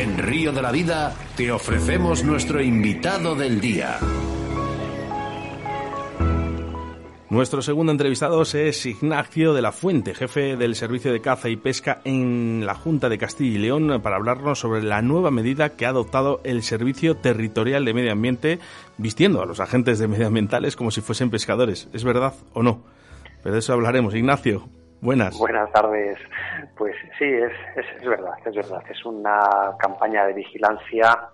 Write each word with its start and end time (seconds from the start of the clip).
En 0.00 0.16
Río 0.16 0.50
de 0.50 0.62
la 0.62 0.72
Vida 0.72 1.14
te 1.36 1.52
ofrecemos 1.52 2.24
nuestro 2.24 2.62
invitado 2.62 3.34
del 3.34 3.60
día. 3.60 3.98
Nuestro 7.28 7.60
segundo 7.60 7.92
entrevistado 7.92 8.40
es 8.40 8.86
Ignacio 8.86 9.52
de 9.52 9.60
la 9.60 9.72
Fuente, 9.72 10.14
jefe 10.14 10.56
del 10.56 10.74
Servicio 10.74 11.12
de 11.12 11.20
Caza 11.20 11.50
y 11.50 11.56
Pesca 11.56 12.00
en 12.04 12.64
la 12.64 12.74
Junta 12.74 13.10
de 13.10 13.18
Castilla 13.18 13.58
y 13.58 13.60
León, 13.60 14.00
para 14.02 14.16
hablarnos 14.16 14.58
sobre 14.58 14.82
la 14.82 15.02
nueva 15.02 15.30
medida 15.30 15.76
que 15.76 15.84
ha 15.84 15.90
adoptado 15.90 16.40
el 16.44 16.62
Servicio 16.62 17.18
Territorial 17.18 17.84
de 17.84 17.92
Medio 17.92 18.12
Ambiente, 18.12 18.58
vistiendo 18.96 19.42
a 19.42 19.46
los 19.46 19.60
agentes 19.60 19.98
de 19.98 20.08
medioambientales 20.08 20.76
como 20.76 20.90
si 20.90 21.02
fuesen 21.02 21.28
pescadores. 21.28 21.88
¿Es 21.92 22.04
verdad 22.04 22.32
o 22.54 22.62
no? 22.62 22.84
Pero 23.42 23.52
de 23.52 23.58
eso 23.58 23.74
hablaremos. 23.74 24.14
Ignacio, 24.14 24.66
buenas. 25.00 25.38
Buenas 25.38 25.70
tardes. 25.72 26.18
Pues 26.76 26.94
sí, 27.18 27.24
es, 27.24 27.52
es, 27.76 28.04
verdad, 28.06 28.34
es 28.44 28.54
verdad. 28.54 28.82
Es 28.90 29.04
una 29.04 29.40
campaña 29.78 30.26
de 30.26 30.34
vigilancia 30.34 31.28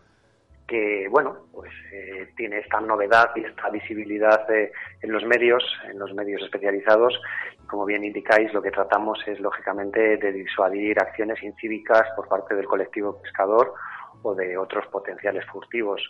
que, 0.67 1.07
bueno, 1.11 1.47
pues 1.53 1.71
eh, 1.93 2.33
tiene 2.37 2.59
esta 2.59 2.81
novedad 2.81 3.31
y 3.37 3.45
esta 3.45 3.71
visibilidad 3.71 4.51
eh, 4.51 4.73
en 5.01 5.13
los 5.13 5.25
medios, 5.25 5.63
en 5.89 5.99
los 5.99 6.13
medios 6.15 6.43
especializados. 6.43 7.21
Como 7.69 7.85
bien 7.85 8.05
indicáis, 8.05 8.53
lo 8.53 8.63
que 8.63 8.71
tratamos 8.71 9.19
es, 9.27 9.39
lógicamente, 9.41 10.17
de 10.17 10.33
disuadir 10.33 10.99
acciones 10.99 11.43
incívicas 11.43 12.05
por 12.17 12.29
parte 12.29 12.55
del 12.55 12.67
colectivo 12.67 13.21
pescador 13.21 13.75
o 14.23 14.35
de 14.35 14.57
otros 14.57 14.87
potenciales 14.89 15.45
furtivos. 15.47 16.03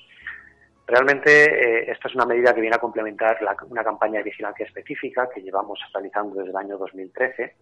Realmente 0.86 1.30
eh, 1.44 1.90
esta 1.90 2.08
es 2.08 2.14
una 2.14 2.26
medida 2.26 2.54
que 2.54 2.60
viene 2.60 2.76
a 2.76 2.80
complementar 2.80 3.38
una 3.68 3.82
campaña 3.82 4.18
de 4.18 4.24
vigilancia 4.24 4.64
específica 4.64 5.28
que 5.28 5.42
llevamos 5.42 5.80
realizando 5.92 6.36
desde 6.36 6.50
el 6.50 6.56
año 6.56 6.78
2013 6.78 7.56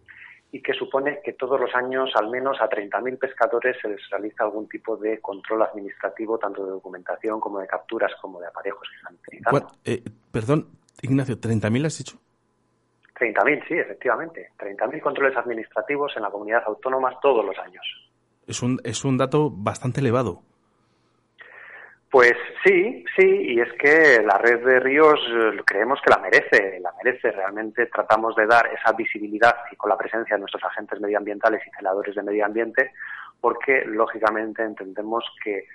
y 0.51 0.61
que 0.61 0.73
supone 0.73 1.19
que 1.23 1.33
todos 1.33 1.59
los 1.59 1.73
años 1.75 2.11
al 2.15 2.29
menos 2.29 2.61
a 2.61 2.69
30.000 2.69 3.17
pescadores 3.17 3.77
se 3.81 3.89
les 3.89 4.09
realiza 4.09 4.43
algún 4.43 4.69
tipo 4.69 4.95
de 4.95 5.19
control 5.19 5.63
administrativo, 5.63 6.37
tanto 6.37 6.65
de 6.65 6.71
documentación 6.71 7.39
como 7.39 7.59
de 7.59 7.67
capturas 7.67 8.11
como 8.21 8.39
de 8.39 8.47
aparejos 8.47 8.87
que 8.89 8.95
están 8.97 9.15
utilizando. 9.15 9.67
Eh, 9.83 10.03
perdón, 10.31 10.67
Ignacio, 11.01 11.35
¿30.000 11.35 11.85
has 11.85 11.97
dicho? 11.97 12.17
30.000, 13.19 13.67
sí, 13.67 13.73
efectivamente. 13.73 14.51
30.000 14.57 15.01
controles 15.01 15.35
administrativos 15.35 16.13
en 16.15 16.23
la 16.23 16.29
comunidad 16.29 16.63
autónoma 16.65 17.17
todos 17.21 17.43
los 17.43 17.57
años. 17.57 17.83
Es 18.45 18.61
un, 18.61 18.79
es 18.83 19.03
un 19.03 19.17
dato 19.17 19.49
bastante 19.49 20.01
elevado. 20.01 20.43
Pues 22.15 22.37
sí, 22.63 23.03
sí, 23.17 23.25
y 23.27 23.59
es 23.59 23.73
que 23.73 24.23
la 24.25 24.37
red 24.37 24.65
de 24.65 24.79
ríos 24.79 25.19
eh, 25.27 25.61
creemos 25.65 25.99
que 26.01 26.11
la 26.11 26.19
merece, 26.19 26.79
la 26.79 26.93
merece. 27.03 27.29
Realmente 27.29 27.87
tratamos 27.87 28.37
de 28.37 28.47
dar 28.47 28.67
esa 28.67 28.93
visibilidad 28.93 29.53
y 29.69 29.75
con 29.75 29.89
la 29.89 29.97
presencia 29.97 30.37
de 30.37 30.39
nuestros 30.39 30.63
agentes 30.63 31.01
medioambientales 31.01 31.61
y 31.67 31.75
celadores 31.75 32.15
de 32.15 32.23
medio 32.23 32.45
ambiente, 32.45 32.93
porque 33.41 33.83
lógicamente 33.85 34.63
entendemos 34.63 35.25
que 35.43 35.65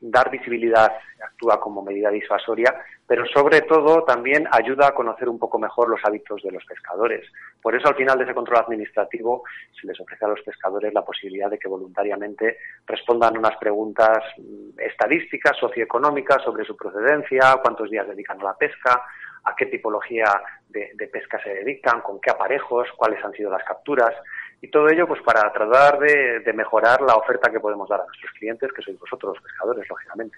dar 0.00 0.30
visibilidad 0.30 0.92
actúa 1.22 1.60
como 1.60 1.82
medida 1.82 2.10
disuasoria, 2.10 2.74
pero 3.06 3.26
sobre 3.26 3.62
todo 3.62 4.04
también 4.04 4.46
ayuda 4.50 4.88
a 4.88 4.94
conocer 4.94 5.28
un 5.28 5.38
poco 5.38 5.58
mejor 5.58 5.88
los 5.88 6.00
hábitos 6.04 6.42
de 6.42 6.52
los 6.52 6.64
pescadores. 6.64 7.26
Por 7.60 7.74
eso 7.74 7.88
al 7.88 7.96
final 7.96 8.18
de 8.18 8.24
ese 8.24 8.34
control 8.34 8.60
administrativo 8.60 9.42
se 9.78 9.86
les 9.86 10.00
ofrece 10.00 10.24
a 10.24 10.28
los 10.28 10.40
pescadores 10.42 10.94
la 10.94 11.04
posibilidad 11.04 11.50
de 11.50 11.58
que 11.58 11.68
voluntariamente 11.68 12.58
respondan 12.86 13.36
unas 13.36 13.56
preguntas 13.58 14.18
mm, 14.38 14.78
estadísticas, 14.78 15.56
socioeconómicas 15.58 16.42
sobre 16.42 16.64
su 16.64 16.76
procedencia, 16.76 17.58
cuántos 17.62 17.90
días 17.90 18.06
dedican 18.06 18.40
a 18.40 18.44
la 18.44 18.54
pesca, 18.56 19.02
a 19.44 19.56
qué 19.56 19.66
tipología 19.66 20.26
de, 20.68 20.92
de 20.94 21.08
pesca 21.08 21.42
se 21.42 21.50
dedican, 21.50 22.02
con 22.02 22.20
qué 22.20 22.30
aparejos, 22.30 22.88
cuáles 22.96 23.24
han 23.24 23.32
sido 23.32 23.50
las 23.50 23.64
capturas. 23.64 24.14
Y 24.62 24.68
todo 24.70 24.88
ello 24.88 25.06
pues 25.06 25.22
para 25.22 25.50
tratar 25.52 25.98
de, 25.98 26.52
mejorar 26.52 27.00
la 27.00 27.14
oferta 27.14 27.50
que 27.50 27.60
podemos 27.60 27.88
dar 27.88 28.00
a 28.00 28.04
nuestros 28.04 28.30
clientes, 28.32 28.70
que 28.72 28.82
sois 28.82 28.98
vosotros 28.98 29.34
los 29.34 29.42
pescadores, 29.42 29.88
lógicamente. 29.88 30.36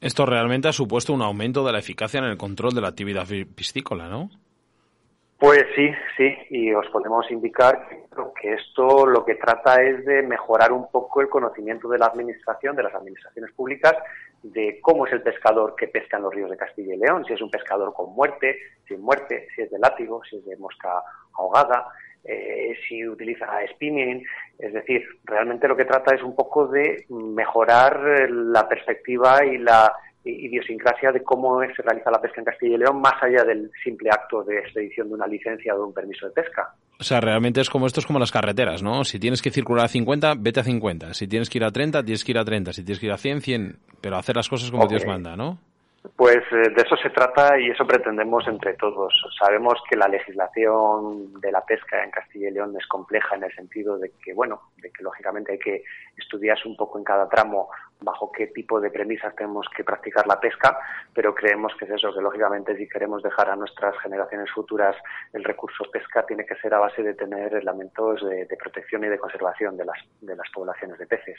Esto 0.00 0.26
realmente 0.26 0.68
ha 0.68 0.72
supuesto 0.72 1.12
un 1.12 1.22
aumento 1.22 1.64
de 1.64 1.72
la 1.72 1.78
eficacia 1.78 2.18
en 2.18 2.24
el 2.24 2.36
control 2.36 2.74
de 2.74 2.82
la 2.82 2.88
actividad 2.88 3.26
piscícola, 3.54 4.08
¿no? 4.08 4.30
Pues 5.38 5.66
sí, 5.76 5.88
sí, 6.16 6.36
y 6.50 6.74
os 6.74 6.86
podemos 6.88 7.30
indicar 7.30 7.88
que 8.40 8.54
esto 8.54 9.06
lo 9.06 9.24
que 9.24 9.36
trata 9.36 9.80
es 9.82 10.04
de 10.04 10.22
mejorar 10.22 10.72
un 10.72 10.90
poco 10.90 11.20
el 11.20 11.28
conocimiento 11.28 11.88
de 11.88 11.98
la 11.98 12.06
administración, 12.06 12.74
de 12.74 12.82
las 12.82 12.94
administraciones 12.94 13.52
públicas, 13.52 13.94
de 14.42 14.80
cómo 14.82 15.06
es 15.06 15.12
el 15.12 15.22
pescador 15.22 15.76
que 15.76 15.86
pesca 15.86 16.16
en 16.16 16.24
los 16.24 16.34
ríos 16.34 16.50
de 16.50 16.56
Castilla 16.56 16.94
y 16.94 16.98
León, 16.98 17.24
si 17.24 17.34
es 17.34 17.40
un 17.40 17.50
pescador 17.50 17.94
con 17.94 18.12
muerte, 18.14 18.58
sin 18.88 19.00
muerte, 19.00 19.46
si 19.54 19.62
es 19.62 19.70
de 19.70 19.78
látigo, 19.78 20.22
si 20.28 20.36
es 20.36 20.44
de 20.44 20.56
mosca 20.56 21.02
ahogada, 21.38 21.86
eh, 22.24 22.76
si 22.88 23.06
utiliza 23.06 23.46
spinning, 23.74 24.24
es 24.58 24.72
decir, 24.72 25.04
realmente 25.24 25.68
lo 25.68 25.76
que 25.76 25.84
trata 25.84 26.14
es 26.14 26.22
un 26.22 26.34
poco 26.34 26.66
de 26.66 27.06
mejorar 27.08 28.28
la 28.30 28.68
perspectiva 28.68 29.44
y 29.44 29.58
la 29.58 29.92
idiosincrasia 30.24 31.10
de 31.12 31.22
cómo 31.22 31.60
se 31.74 31.82
realiza 31.82 32.10
la 32.10 32.20
pesca 32.20 32.40
en 32.40 32.44
Castilla 32.44 32.74
y 32.74 32.78
León, 32.78 33.00
más 33.00 33.14
allá 33.22 33.44
del 33.44 33.70
simple 33.82 34.10
acto 34.10 34.42
de 34.42 34.58
expedición 34.58 35.08
de 35.08 35.14
una 35.14 35.26
licencia 35.26 35.74
o 35.74 35.78
de 35.78 35.84
un 35.84 35.94
permiso 35.94 36.26
de 36.26 36.32
pesca. 36.32 36.74
O 37.00 37.04
sea, 37.04 37.20
realmente 37.20 37.60
es 37.60 37.70
como 37.70 37.86
esto 37.86 38.00
es 38.00 38.06
como 38.06 38.18
las 38.18 38.32
carreteras, 38.32 38.82
¿no? 38.82 39.04
Si 39.04 39.18
tienes 39.18 39.40
que 39.40 39.50
circular 39.50 39.86
a 39.86 39.88
50, 39.88 40.34
vete 40.38 40.60
a 40.60 40.64
50. 40.64 41.14
Si 41.14 41.28
tienes 41.28 41.48
que 41.48 41.58
ir 41.58 41.64
a 41.64 41.70
30, 41.70 42.02
tienes 42.02 42.24
que 42.24 42.32
ir 42.32 42.38
a 42.38 42.44
30. 42.44 42.72
Si 42.72 42.84
tienes 42.84 42.98
que 43.00 43.06
ir 43.06 43.12
a 43.12 43.18
100, 43.18 43.40
100. 43.40 43.78
Pero 44.00 44.16
hacer 44.16 44.36
las 44.36 44.48
cosas 44.48 44.70
como 44.70 44.86
Dios 44.86 45.06
manda, 45.06 45.36
¿no? 45.36 45.60
Pues 46.16 46.38
eh, 46.50 46.70
de 46.74 46.82
eso 46.82 46.96
se 46.96 47.10
trata 47.10 47.58
y 47.58 47.70
eso 47.70 47.86
pretendemos 47.86 48.46
entre 48.48 48.74
todos. 48.74 49.12
Sabemos 49.38 49.80
que 49.88 49.96
la 49.96 50.08
legislación 50.08 51.40
de 51.40 51.52
la 51.52 51.64
pesca 51.64 52.02
en 52.02 52.10
Castilla 52.10 52.48
y 52.48 52.52
León 52.52 52.74
es 52.78 52.86
compleja 52.86 53.36
en 53.36 53.44
el 53.44 53.54
sentido 53.54 53.98
de 53.98 54.12
que, 54.22 54.34
bueno, 54.34 54.60
de 54.78 54.90
que 54.90 55.02
lógicamente 55.02 55.52
hay 55.52 55.58
que 55.58 55.84
estudiarse 56.16 56.68
un 56.68 56.76
poco 56.76 56.98
en 56.98 57.04
cada 57.04 57.28
tramo 57.28 57.68
bajo 58.00 58.30
qué 58.32 58.48
tipo 58.48 58.80
de 58.80 58.90
premisas 58.90 59.34
tenemos 59.34 59.66
que 59.74 59.84
practicar 59.84 60.26
la 60.26 60.38
pesca, 60.40 60.78
pero 61.12 61.34
creemos 61.34 61.72
que 61.78 61.84
es 61.84 61.92
eso, 61.92 62.14
que 62.14 62.20
lógicamente 62.20 62.76
si 62.76 62.88
queremos 62.88 63.22
dejar 63.22 63.50
a 63.50 63.56
nuestras 63.56 63.98
generaciones 63.98 64.50
futuras 64.50 64.96
el 65.32 65.44
recurso 65.44 65.84
pesca 65.90 66.24
tiene 66.26 66.46
que 66.46 66.56
ser 66.56 66.74
a 66.74 66.78
base 66.78 67.02
de 67.02 67.14
tener 67.14 67.54
elementos 67.54 68.20
de, 68.28 68.46
protección 68.58 69.04
y 69.04 69.08
de 69.08 69.18
conservación 69.18 69.76
de 69.76 69.84
las, 69.84 69.98
de 70.20 70.36
las 70.36 70.48
poblaciones 70.50 70.98
de 70.98 71.06
peces. 71.06 71.38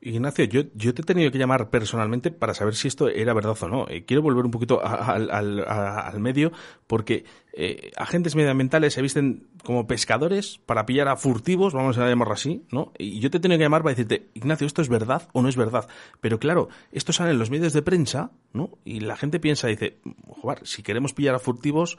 Ignacio, 0.00 0.44
yo, 0.44 0.62
yo 0.74 0.94
te 0.94 1.02
he 1.02 1.04
tenido 1.04 1.32
que 1.32 1.38
llamar 1.38 1.70
personalmente 1.70 2.30
para 2.30 2.54
saber 2.54 2.76
si 2.76 2.86
esto 2.86 3.08
era 3.08 3.34
verdad 3.34 3.56
o 3.60 3.68
no. 3.68 3.88
Eh, 3.88 4.04
quiero 4.04 4.22
volver 4.22 4.44
un 4.44 4.52
poquito 4.52 4.80
al, 4.84 6.20
medio 6.20 6.52
porque 6.86 7.24
eh, 7.52 7.90
agentes 7.96 8.36
medioambientales 8.36 8.94
se 8.94 9.02
visten 9.02 9.48
como 9.64 9.88
pescadores 9.88 10.58
para 10.66 10.86
pillar 10.86 11.08
a 11.08 11.16
furtivos, 11.16 11.74
vamos 11.74 11.98
a 11.98 12.08
llamarlo 12.08 12.34
así, 12.34 12.64
¿no? 12.70 12.92
Y 12.96 13.18
yo 13.18 13.30
te 13.30 13.38
he 13.38 13.40
tenido 13.40 13.58
que 13.58 13.64
llamar 13.64 13.82
para 13.82 13.94
decirte, 13.94 14.28
Ignacio, 14.34 14.66
¿esto 14.68 14.82
es 14.82 14.88
verdad 14.88 15.28
o 15.32 15.42
no 15.42 15.48
es 15.48 15.56
verdad? 15.56 15.88
Pero 16.20 16.38
claro, 16.38 16.68
esto 16.92 17.12
sale 17.12 17.32
en 17.32 17.38
los 17.40 17.50
medios 17.50 17.72
de 17.72 17.82
prensa, 17.82 18.30
¿no? 18.52 18.78
Y 18.84 19.00
la 19.00 19.16
gente 19.16 19.40
piensa, 19.40 19.66
dice, 19.66 19.98
joder, 20.28 20.64
si 20.64 20.84
queremos 20.84 21.12
pillar 21.12 21.34
a 21.34 21.40
furtivos, 21.40 21.98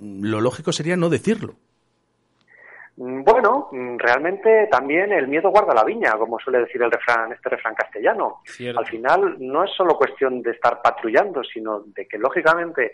lo 0.00 0.40
lógico 0.40 0.72
sería 0.72 0.96
no 0.96 1.10
decirlo. 1.10 1.56
Mm, 2.96 3.22
bueno, 3.22 3.68
mm, 3.72 3.96
realmente 3.98 4.68
también 4.70 5.12
el 5.12 5.28
miedo 5.28 5.50
guarda 5.50 5.74
la 5.74 5.84
viña, 5.84 6.12
como 6.12 6.38
suele 6.38 6.60
decir 6.60 6.82
el 6.82 6.90
refrán, 6.90 7.32
este 7.32 7.48
refrán 7.48 7.74
castellano. 7.74 8.40
Al 8.76 8.86
final 8.86 9.36
no 9.38 9.64
es 9.64 9.70
solo 9.72 9.96
cuestión 9.96 10.42
de 10.42 10.50
estar 10.50 10.80
patrullando, 10.82 11.42
sino 11.42 11.80
de 11.80 12.06
que 12.06 12.18
lógicamente 12.18 12.92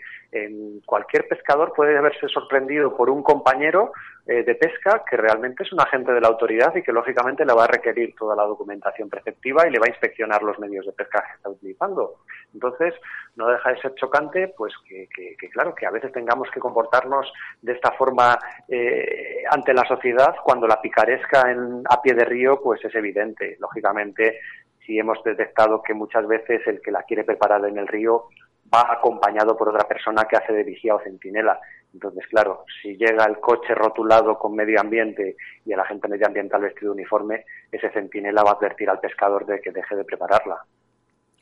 cualquier 0.85 1.27
pescador 1.27 1.73
puede 1.75 1.97
haberse 1.97 2.27
sorprendido 2.27 2.95
por 2.95 3.09
un 3.09 3.23
compañero 3.23 3.91
eh, 4.31 4.43
de 4.43 4.53
pesca 4.53 5.03
que 5.09 5.17
realmente 5.17 5.63
es 5.63 5.73
un 5.73 5.81
agente 5.81 6.13
de 6.13 6.21
la 6.21 6.27
autoridad 6.27 6.75
y 6.75 6.83
que 6.83 6.91
lógicamente 6.91 7.43
le 7.43 7.53
va 7.55 7.63
a 7.63 7.67
requerir 7.67 8.13
toda 8.15 8.35
la 8.35 8.43
documentación 8.43 9.09
preceptiva 9.09 9.67
y 9.67 9.71
le 9.71 9.79
va 9.79 9.87
a 9.87 9.89
inspeccionar 9.89 10.43
los 10.43 10.59
medios 10.59 10.85
de 10.85 10.91
pesca 10.91 11.23
que 11.25 11.35
está 11.37 11.49
utilizando. 11.49 12.17
Entonces, 12.53 12.93
no 13.35 13.47
deja 13.47 13.71
de 13.71 13.81
ser 13.81 13.95
chocante, 13.95 14.53
pues 14.55 14.71
que, 14.87 15.07
claro, 15.51 15.73
que 15.73 15.87
a 15.87 15.89
veces 15.89 16.11
tengamos 16.11 16.47
que 16.51 16.59
comportarnos 16.59 17.25
de 17.63 17.73
esta 17.73 17.91
forma 17.93 18.37
eh, 18.67 19.41
ante 19.49 19.73
la 19.73 19.85
sociedad 19.85 20.35
cuando 20.43 20.67
la 20.67 20.79
picaresca 20.79 21.49
en, 21.49 21.81
a 21.89 21.99
pie 21.99 22.13
de 22.13 22.25
río, 22.25 22.61
pues 22.61 22.85
es 22.85 22.93
evidente. 22.93 23.57
Lógicamente, 23.59 24.41
si 24.85 24.99
hemos 24.99 25.23
detectado 25.23 25.81
que 25.81 25.95
muchas 25.95 26.27
veces 26.27 26.61
el 26.67 26.81
que 26.81 26.91
la 26.91 27.01
quiere 27.01 27.23
preparar 27.23 27.65
en 27.65 27.79
el 27.79 27.87
río 27.87 28.25
va 28.73 28.93
acompañado 28.93 29.57
por 29.57 29.69
otra 29.69 29.87
persona 29.87 30.25
que 30.25 30.37
hace 30.37 30.53
de 30.53 30.63
vigía 30.63 30.95
o 30.95 30.99
centinela. 30.99 31.59
Entonces, 31.93 32.25
claro, 32.27 32.65
si 32.81 32.95
llega 32.95 33.25
el 33.25 33.39
coche 33.39 33.73
rotulado 33.73 34.37
con 34.37 34.55
medio 34.55 34.79
ambiente 34.79 35.35
y 35.65 35.73
el 35.73 35.79
agente 35.79 36.07
medioambiental 36.07 36.61
vestido 36.61 36.91
de 36.91 37.01
uniforme, 37.01 37.45
ese 37.71 37.89
centinela 37.89 38.43
va 38.43 38.51
a 38.51 38.53
advertir 38.53 38.89
al 38.89 38.99
pescador 38.99 39.45
de 39.45 39.59
que 39.59 39.71
deje 39.71 39.95
de 39.95 40.03
prepararla. 40.03 40.63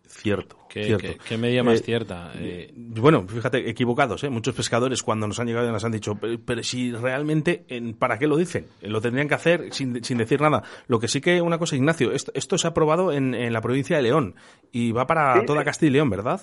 Cierto. 0.07 0.57
¿Qué, 0.69 0.85
cierto. 0.85 1.23
qué, 1.27 1.37
medida 1.37 1.63
más 1.63 1.81
eh, 1.81 1.83
cierta? 1.83 2.31
Eh, 2.35 2.71
bueno, 2.75 3.27
fíjate, 3.27 3.69
equivocados, 3.69 4.23
¿eh? 4.23 4.29
Muchos 4.29 4.55
pescadores 4.55 5.03
cuando 5.03 5.27
nos 5.27 5.39
han 5.39 5.47
llegado 5.47 5.69
nos 5.69 5.83
han 5.83 5.91
dicho, 5.91 6.17
pero, 6.45 6.63
si 6.63 6.93
realmente, 6.93 7.65
¿para 7.99 8.17
qué 8.17 8.27
lo 8.27 8.37
dicen? 8.37 8.67
Lo 8.81 9.01
tendrían 9.01 9.27
que 9.27 9.35
hacer 9.35 9.73
sin, 9.73 10.03
sin, 10.03 10.17
decir 10.17 10.39
nada. 10.39 10.63
Lo 10.87 10.99
que 10.99 11.09
sí 11.09 11.19
que, 11.19 11.41
una 11.41 11.57
cosa, 11.57 11.75
Ignacio, 11.75 12.13
esto, 12.13 12.31
esto 12.35 12.57
se 12.57 12.67
ha 12.67 12.69
aprobado 12.69 13.11
en, 13.11 13.33
en, 13.33 13.51
la 13.51 13.61
provincia 13.61 13.97
de 13.97 14.03
León 14.03 14.35
y 14.71 14.93
va 14.93 15.07
para 15.07 15.45
toda 15.45 15.65
Castilla 15.65 15.89
y 15.89 15.93
León, 15.93 16.09
¿verdad? 16.09 16.41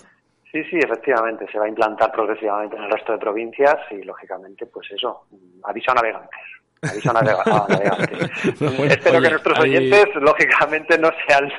Sí, 0.54 0.62
sí, 0.70 0.78
efectivamente, 0.78 1.48
se 1.50 1.58
va 1.58 1.64
a 1.64 1.68
implantar 1.68 2.12
progresivamente 2.12 2.76
en 2.76 2.84
el 2.84 2.90
resto 2.92 3.10
de 3.10 3.18
provincias 3.18 3.74
y, 3.90 4.04
lógicamente, 4.04 4.66
pues 4.66 4.88
eso, 4.92 5.26
aviso 5.64 5.90
a 5.90 5.94
navegantes. 5.94 6.40
aviso 6.80 7.10
a, 7.10 7.66
navegantes. 7.68 8.30
Espero 8.88 9.20
que 9.20 9.30
nuestros 9.30 9.58
oyentes, 9.58 10.06
lógicamente, 10.14 10.96
no 10.96 11.10
sean 11.26 11.52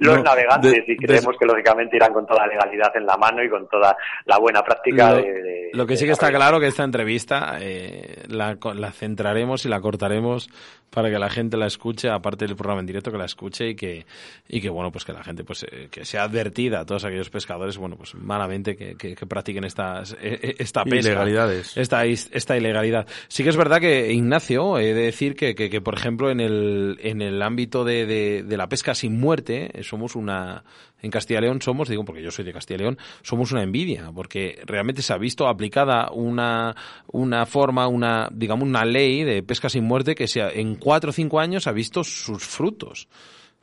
los, 0.00 0.22
navegantes 0.22 0.84
y 0.86 0.98
creemos 0.98 1.34
que, 1.38 1.46
lógicamente, 1.46 1.96
irán 1.96 2.12
con 2.12 2.26
toda 2.26 2.46
la 2.46 2.48
legalidad 2.48 2.94
en 2.94 3.06
la 3.06 3.16
mano 3.16 3.42
y 3.42 3.48
con 3.48 3.66
toda 3.70 3.96
la 4.26 4.36
buena 4.36 4.62
práctica 4.62 5.12
lo, 5.12 5.16
de, 5.16 5.70
Lo 5.72 5.86
que 5.86 5.96
sí 5.96 6.04
que 6.04 6.12
está 6.12 6.30
claro 6.30 6.60
que 6.60 6.66
esta 6.66 6.84
entrevista 6.84 7.56
eh, 7.58 8.24
la, 8.28 8.58
la 8.74 8.92
centraremos 8.92 9.64
y 9.64 9.70
la 9.70 9.80
cortaremos 9.80 10.50
para 10.90 11.10
que 11.10 11.18
la 11.18 11.28
gente 11.28 11.56
la 11.56 11.66
escuche, 11.66 12.08
aparte 12.08 12.46
del 12.46 12.56
programa 12.56 12.80
en 12.80 12.86
directo, 12.86 13.12
que 13.12 13.18
la 13.18 13.26
escuche 13.26 13.70
y 13.70 13.74
que, 13.74 14.06
y 14.48 14.60
que 14.60 14.68
bueno, 14.68 14.90
pues 14.90 15.04
que 15.04 15.12
la 15.12 15.22
gente 15.22 15.44
pues 15.44 15.64
eh, 15.64 15.88
que 15.90 16.04
sea 16.04 16.22
advertida 16.22 16.80
a 16.80 16.86
todos 16.86 17.04
aquellos 17.04 17.30
pescadores, 17.30 17.76
bueno, 17.76 17.96
pues 17.96 18.14
malamente 18.14 18.76
que, 18.76 18.96
que, 18.96 19.26
practiquen 19.26 19.64
estas, 19.64 20.12
eh, 20.12 20.38
eh, 20.42 20.54
esta 20.58 20.84
pesca. 20.84 21.10
Ilegalidades. 21.10 21.76
Esta, 21.76 22.04
esta 22.04 22.56
ilegalidad. 22.56 23.06
Sí 23.28 23.42
que 23.42 23.50
es 23.50 23.56
verdad 23.56 23.80
que, 23.80 24.12
Ignacio, 24.12 24.78
he 24.78 24.94
de 24.94 25.02
decir 25.02 25.34
que, 25.34 25.54
que, 25.54 25.68
que 25.68 25.80
por 25.80 25.94
ejemplo, 25.94 26.30
en 26.30 26.40
el, 26.40 26.98
en 27.02 27.20
el 27.20 27.42
ámbito 27.42 27.84
de, 27.84 28.06
de, 28.06 28.42
de 28.42 28.56
la 28.56 28.68
pesca 28.68 28.94
sin 28.94 29.20
muerte, 29.20 29.70
somos 29.82 30.16
una, 30.16 30.64
en 31.02 31.10
Castilla 31.10 31.40
y 31.40 31.42
León 31.42 31.60
somos, 31.60 31.88
digo 31.88 32.04
porque 32.04 32.22
yo 32.22 32.30
soy 32.30 32.44
de 32.44 32.52
Castilla 32.52 32.76
y 32.76 32.82
León, 32.82 32.98
somos 33.22 33.52
una 33.52 33.62
envidia, 33.62 34.10
porque 34.14 34.60
realmente 34.66 35.02
se 35.02 35.12
ha 35.12 35.18
visto 35.18 35.46
aplicada 35.46 36.10
una, 36.10 36.74
una 37.08 37.46
forma, 37.46 37.86
una, 37.86 38.28
digamos, 38.32 38.66
una 38.66 38.84
ley 38.84 39.24
de 39.24 39.42
pesca 39.42 39.68
sin 39.68 39.84
muerte 39.84 40.14
que 40.14 40.26
sea, 40.26 40.50
en 40.50 40.76
cuatro 40.76 41.10
o 41.10 41.12
cinco 41.12 41.40
años 41.40 41.66
ha 41.66 41.72
visto 41.72 42.02
sus 42.04 42.44
frutos. 42.44 43.08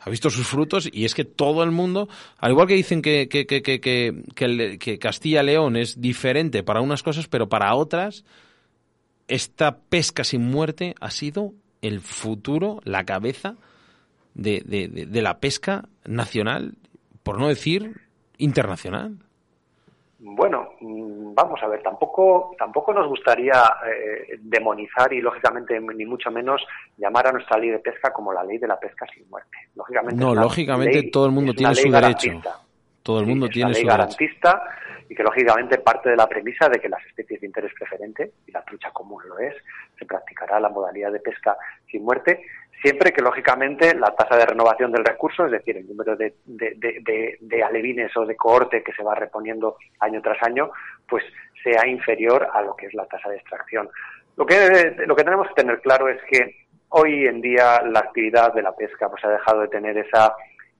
Ha 0.05 0.09
visto 0.09 0.29
sus 0.29 0.45
frutos 0.45 0.89
y 0.91 1.05
es 1.05 1.15
que 1.15 1.23
todo 1.23 1.63
el 1.63 1.71
mundo, 1.71 2.09
al 2.37 2.51
igual 2.51 2.67
que 2.67 2.73
dicen 2.73 3.01
que, 3.01 3.29
que, 3.29 3.45
que, 3.45 3.61
que, 3.61 4.77
que 4.77 4.99
Castilla-León 4.99 5.77
es 5.77 6.01
diferente 6.01 6.61
para 6.61 6.81
unas 6.81 7.03
cosas, 7.03 7.29
pero 7.29 7.47
para 7.47 7.73
otras, 7.73 8.25
esta 9.29 9.77
pesca 9.77 10.25
sin 10.25 10.41
muerte 10.41 10.93
ha 10.99 11.09
sido 11.09 11.53
el 11.81 12.01
futuro, 12.01 12.81
la 12.83 13.05
cabeza 13.05 13.55
de, 14.33 14.61
de, 14.65 14.89
de 14.89 15.21
la 15.21 15.39
pesca 15.39 15.87
nacional 16.05 16.75
por 17.23 17.39
no 17.39 17.47
decir 17.47 17.95
internacional. 18.37 19.17
Bueno, 20.25 20.69
mm, 20.79 21.33
vamos 21.33 21.61
a 21.61 21.67
ver, 21.67 21.81
tampoco, 21.83 22.55
tampoco 22.57 22.93
nos 22.93 23.07
gustaría 23.09 23.61
eh, 23.85 24.37
demonizar 24.39 25.11
y, 25.11 25.21
lógicamente, 25.21 25.79
ni 25.79 26.05
mucho 26.05 26.31
menos 26.31 26.61
llamar 26.97 27.27
a 27.27 27.31
nuestra 27.33 27.57
ley 27.57 27.71
de 27.71 27.79
pesca 27.79 28.13
como 28.13 28.31
la 28.31 28.43
ley 28.43 28.57
de 28.57 28.67
la 28.67 28.79
pesca 28.79 29.05
sin 29.13 29.29
muerte. 29.29 29.57
Lógicamente, 29.75 30.23
no, 30.23 30.33
lógicamente 30.33 31.09
todo 31.11 31.25
el 31.25 31.33
mundo 31.33 31.53
tiene 31.53 31.75
su 31.75 31.91
derecho. 31.91 32.41
Todo 33.01 33.19
el 33.19 33.27
mundo 33.27 33.49
tiene 33.49 33.73
ley 33.73 33.83
garantista 33.83 34.63
y 35.09 35.15
que, 35.15 35.23
lógicamente, 35.23 35.79
parte 35.79 36.11
de 36.11 36.15
la 36.15 36.27
premisa 36.27 36.69
de 36.69 36.79
que 36.79 36.87
las 36.87 37.05
especies 37.05 37.41
de 37.41 37.47
interés 37.47 37.73
preferente, 37.77 38.31
y 38.47 38.51
la 38.51 38.63
trucha 38.63 38.91
común 38.91 39.21
lo 39.27 39.37
es, 39.39 39.53
la 40.59 40.69
modalidad 40.69 41.11
de 41.11 41.19
pesca 41.19 41.57
sin 41.89 42.03
muerte, 42.03 42.41
siempre 42.81 43.13
que 43.13 43.21
lógicamente 43.21 43.95
la 43.95 44.13
tasa 44.15 44.35
de 44.35 44.45
renovación 44.45 44.91
del 44.91 45.05
recurso, 45.05 45.45
es 45.45 45.51
decir, 45.51 45.77
el 45.77 45.87
número 45.87 46.15
de, 46.15 46.33
de, 46.45 47.63
alevines 47.63 48.15
o 48.17 48.25
de 48.25 48.35
cohorte 48.35 48.83
que 48.83 48.91
se 48.91 49.03
va 49.03 49.15
reponiendo 49.15 49.77
año 49.99 50.21
tras 50.21 50.41
año, 50.43 50.69
pues 51.07 51.23
sea 51.63 51.87
inferior 51.87 52.47
a 52.53 52.61
lo 52.61 52.75
que 52.75 52.87
es 52.87 52.93
la 52.93 53.05
tasa 53.05 53.29
de 53.29 53.37
extracción. 53.37 53.89
Lo 54.35 54.45
que, 54.45 54.95
lo 55.05 55.15
que 55.15 55.23
tenemos 55.23 55.47
que 55.47 55.61
tener 55.61 55.79
claro 55.79 56.09
es 56.09 56.19
que 56.29 56.65
hoy 56.89 57.25
en 57.25 57.39
día 57.39 57.81
la 57.83 57.99
actividad 57.99 58.53
de 58.53 58.63
la 58.63 58.75
pesca 58.75 59.09
pues 59.09 59.23
ha 59.23 59.29
dejado 59.29 59.61
de 59.61 59.67
tener 59.69 59.97
esa 59.97 60.35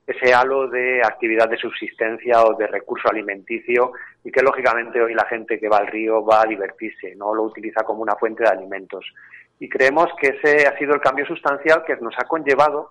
ese 0.06 0.34
halo 0.34 0.68
de 0.68 1.00
actividad 1.02 1.48
de 1.48 1.56
subsistencia 1.56 2.44
o 2.44 2.54
de 2.54 2.66
recurso 2.66 3.08
alimenticio 3.08 3.92
y 4.22 4.30
que 4.30 4.42
lógicamente 4.42 5.00
hoy 5.00 5.14
la 5.14 5.24
gente 5.26 5.58
que 5.58 5.68
va 5.68 5.78
al 5.78 5.86
río 5.86 6.22
va 6.22 6.42
a 6.42 6.46
divertirse, 6.46 7.14
no 7.16 7.34
lo 7.34 7.44
utiliza 7.44 7.84
como 7.84 8.02
una 8.02 8.14
fuente 8.16 8.42
de 8.42 8.50
alimentos 8.50 9.06
y 9.58 9.68
creemos 9.68 10.08
que 10.20 10.28
ese 10.28 10.66
ha 10.66 10.76
sido 10.78 10.94
el 10.94 11.00
cambio 11.00 11.26
sustancial 11.26 11.84
que 11.86 11.96
nos 11.96 12.14
ha 12.18 12.24
conllevado 12.24 12.90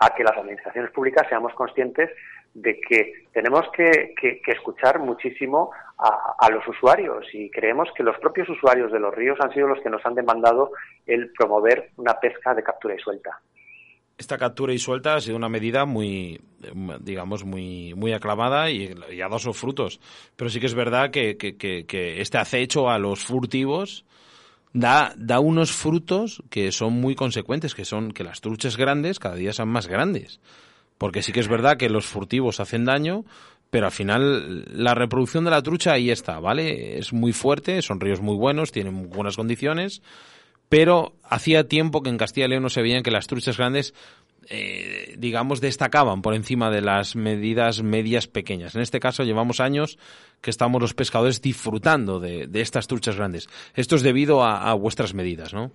a 0.00 0.14
que 0.14 0.24
las 0.24 0.36
administraciones 0.36 0.90
públicas 0.90 1.26
seamos 1.28 1.54
conscientes 1.54 2.10
de 2.52 2.80
que 2.80 3.26
tenemos 3.32 3.64
que, 3.76 4.14
escuchar 4.46 5.00
muchísimo 5.00 5.70
a, 5.98 6.50
los 6.50 6.66
usuarios 6.68 7.26
y 7.32 7.50
creemos 7.50 7.88
que 7.96 8.02
los 8.02 8.16
propios 8.18 8.48
usuarios 8.48 8.92
de 8.92 9.00
los 9.00 9.14
ríos 9.14 9.38
han 9.40 9.52
sido 9.52 9.66
los 9.66 9.80
que 9.82 9.90
nos 9.90 10.04
han 10.06 10.14
demandado 10.14 10.70
el 11.06 11.32
promover 11.32 11.90
una 11.96 12.14
pesca 12.14 12.54
de 12.54 12.62
captura 12.62 12.94
y 12.94 12.98
suelta. 12.98 13.40
Esta 14.16 14.38
captura 14.38 14.72
y 14.72 14.78
suelta 14.78 15.16
ha 15.16 15.20
sido 15.20 15.36
una 15.36 15.48
medida 15.48 15.84
muy, 15.84 16.40
digamos, 17.00 17.44
muy, 17.44 17.94
muy 17.94 18.12
aclamada 18.12 18.70
y, 18.70 18.92
ha 18.92 19.24
dado 19.24 19.40
sus 19.40 19.58
frutos. 19.58 20.00
Pero 20.36 20.48
sí 20.48 20.60
que 20.60 20.66
es 20.66 20.74
verdad 20.74 21.10
que, 21.10 21.36
que 21.36 22.20
este 22.20 22.38
acecho 22.38 22.88
a 22.88 22.98
los 22.98 23.24
furtivos 23.24 24.04
da, 24.74 25.14
da 25.16 25.40
unos 25.40 25.72
frutos 25.72 26.42
que 26.50 26.70
son 26.72 26.92
muy 26.92 27.14
consecuentes, 27.14 27.74
que 27.74 27.86
son 27.86 28.12
que 28.12 28.24
las 28.24 28.42
truchas 28.42 28.76
grandes 28.76 29.18
cada 29.18 29.36
día 29.36 29.54
son 29.54 29.70
más 29.70 29.86
grandes. 29.86 30.40
Porque 30.98 31.22
sí 31.22 31.32
que 31.32 31.40
es 31.40 31.48
verdad 31.48 31.78
que 31.78 31.88
los 31.88 32.04
furtivos 32.04 32.60
hacen 32.60 32.84
daño, 32.84 33.24
pero 33.70 33.86
al 33.86 33.92
final 33.92 34.64
la 34.72 34.94
reproducción 34.94 35.44
de 35.44 35.50
la 35.52 35.62
trucha 35.62 35.92
ahí 35.92 36.10
está, 36.10 36.38
¿vale? 36.40 36.98
Es 36.98 37.12
muy 37.12 37.32
fuerte, 37.32 37.80
son 37.82 38.00
ríos 38.00 38.20
muy 38.20 38.36
buenos, 38.36 38.72
tienen 38.72 39.08
buenas 39.10 39.36
condiciones, 39.36 40.02
pero 40.68 41.14
hacía 41.22 41.68
tiempo 41.68 42.02
que 42.02 42.10
en 42.10 42.18
Castilla 42.18 42.46
y 42.46 42.50
León 42.50 42.64
no 42.64 42.68
se 42.68 42.82
veían 42.82 43.02
que 43.02 43.10
las 43.10 43.28
truchas 43.28 43.56
grandes 43.56 43.94
eh, 44.50 45.14
digamos, 45.18 45.60
destacaban 45.60 46.22
por 46.22 46.34
encima 46.34 46.70
de 46.70 46.80
las 46.80 47.16
medidas 47.16 47.82
medias 47.82 48.26
pequeñas. 48.26 48.74
En 48.74 48.82
este 48.82 49.00
caso 49.00 49.24
llevamos 49.24 49.60
años 49.60 49.98
que 50.40 50.50
estamos 50.50 50.80
los 50.80 50.94
pescadores 50.94 51.40
disfrutando 51.40 52.20
de, 52.20 52.48
estas 52.54 52.86
truchas 52.86 53.16
grandes. 53.16 53.48
Esto 53.74 53.96
es 53.96 54.02
debido 54.02 54.44
a, 54.44 54.72
vuestras 54.74 55.14
medidas, 55.14 55.54
¿no? 55.54 55.70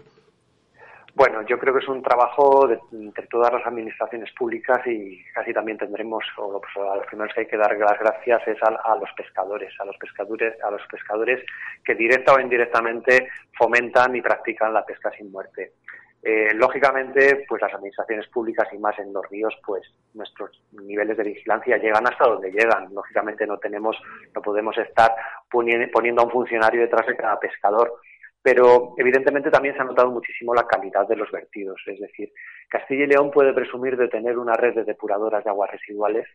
Bueno, 1.15 1.41
yo 1.45 1.59
creo 1.59 1.73
que 1.73 1.83
es 1.83 1.89
un 1.89 2.01
trabajo 2.01 2.67
de, 2.67 2.79
entre 2.93 3.27
todas 3.27 3.51
las 3.51 3.65
administraciones 3.65 4.31
públicas 4.37 4.79
y 4.85 5.21
casi 5.33 5.51
también 5.51 5.77
tendremos, 5.77 6.23
o 6.37 6.61
pues, 6.61 6.87
a 6.87 6.95
los 6.95 7.05
primeros 7.07 7.33
que 7.33 7.41
hay 7.41 7.47
que 7.47 7.57
dar 7.57 7.75
las 7.77 7.99
gracias 7.99 8.47
es 8.47 8.57
a, 8.63 8.95
los 8.95 9.09
pescadores, 9.17 9.73
a 9.79 9.85
los 9.85 9.97
pescadores, 9.97 10.63
a 10.63 10.71
los 10.71 10.81
pescadores 10.87 11.43
que 11.83 11.95
directa 11.95 12.33
o 12.33 12.39
indirectamente 12.39 13.27
fomentan 13.57 14.15
y 14.15 14.21
practican 14.21 14.73
la 14.73 14.85
pesca 14.85 15.11
sin 15.17 15.29
muerte. 15.31 15.73
Eh, 16.21 16.53
lógicamente, 16.53 17.45
pues 17.47 17.61
las 17.61 17.73
administraciones 17.73 18.27
públicas 18.27 18.67
y 18.73 18.77
más 18.77 18.97
en 18.99 19.13
los 19.13 19.27
ríos, 19.29 19.53
pues 19.65 19.83
nuestros 20.13 20.51
niveles 20.71 21.15
de 21.17 21.23
vigilancia 21.23 21.77
llegan 21.77 22.05
hasta 22.07 22.27
donde 22.27 22.51
llegan. 22.51 22.93
Lógicamente 22.93 23.47
no 23.47 23.57
tenemos, 23.57 23.97
no 24.35 24.41
podemos 24.41 24.77
estar 24.77 25.15
poniendo 25.49 26.21
a 26.21 26.25
un 26.25 26.31
funcionario 26.31 26.81
detrás 26.81 27.07
de 27.07 27.15
cada 27.15 27.39
pescador. 27.39 27.93
Pero 28.41 28.95
evidentemente 28.97 29.51
también 29.51 29.75
se 29.75 29.81
ha 29.81 29.85
notado 29.85 30.11
muchísimo 30.11 30.53
la 30.53 30.65
calidad 30.65 31.07
de 31.07 31.15
los 31.15 31.29
vertidos. 31.31 31.81
Es 31.85 31.99
decir, 31.99 32.31
Castilla 32.69 33.03
y 33.03 33.07
León 33.07 33.31
puede 33.31 33.53
presumir 33.53 33.97
de 33.97 34.07
tener 34.07 34.37
una 34.37 34.53
red 34.53 34.75
de 34.75 34.85
depuradoras 34.85 35.43
de 35.43 35.49
aguas 35.49 35.71
residuales 35.71 36.25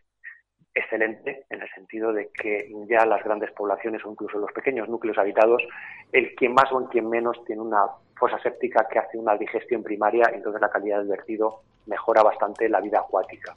excelente 0.75 1.45
en 1.49 1.61
el 1.61 1.69
sentido 1.73 2.11
de 2.11 2.29
que 2.31 2.69
ya 2.89 3.05
las 3.05 3.23
grandes 3.23 3.51
poblaciones 3.53 4.03
o 4.05 4.11
incluso 4.11 4.37
los 4.37 4.51
pequeños 4.51 4.89
núcleos 4.89 5.17
habitados, 5.17 5.63
el 6.11 6.35
quien 6.35 6.53
más 6.53 6.71
o 6.71 6.81
en 6.81 6.87
quien 6.87 7.09
menos 7.09 7.43
tiene 7.45 7.61
una 7.61 7.85
fosa 8.15 8.39
séptica 8.39 8.87
que 8.89 8.99
hace 8.99 9.17
una 9.17 9.35
digestión 9.35 9.83
primaria, 9.83 10.31
entonces 10.33 10.61
la 10.61 10.69
calidad 10.69 10.99
del 10.99 11.07
vertido 11.07 11.61
mejora 11.87 12.23
bastante 12.23 12.69
la 12.69 12.81
vida 12.81 12.99
acuática. 12.99 13.53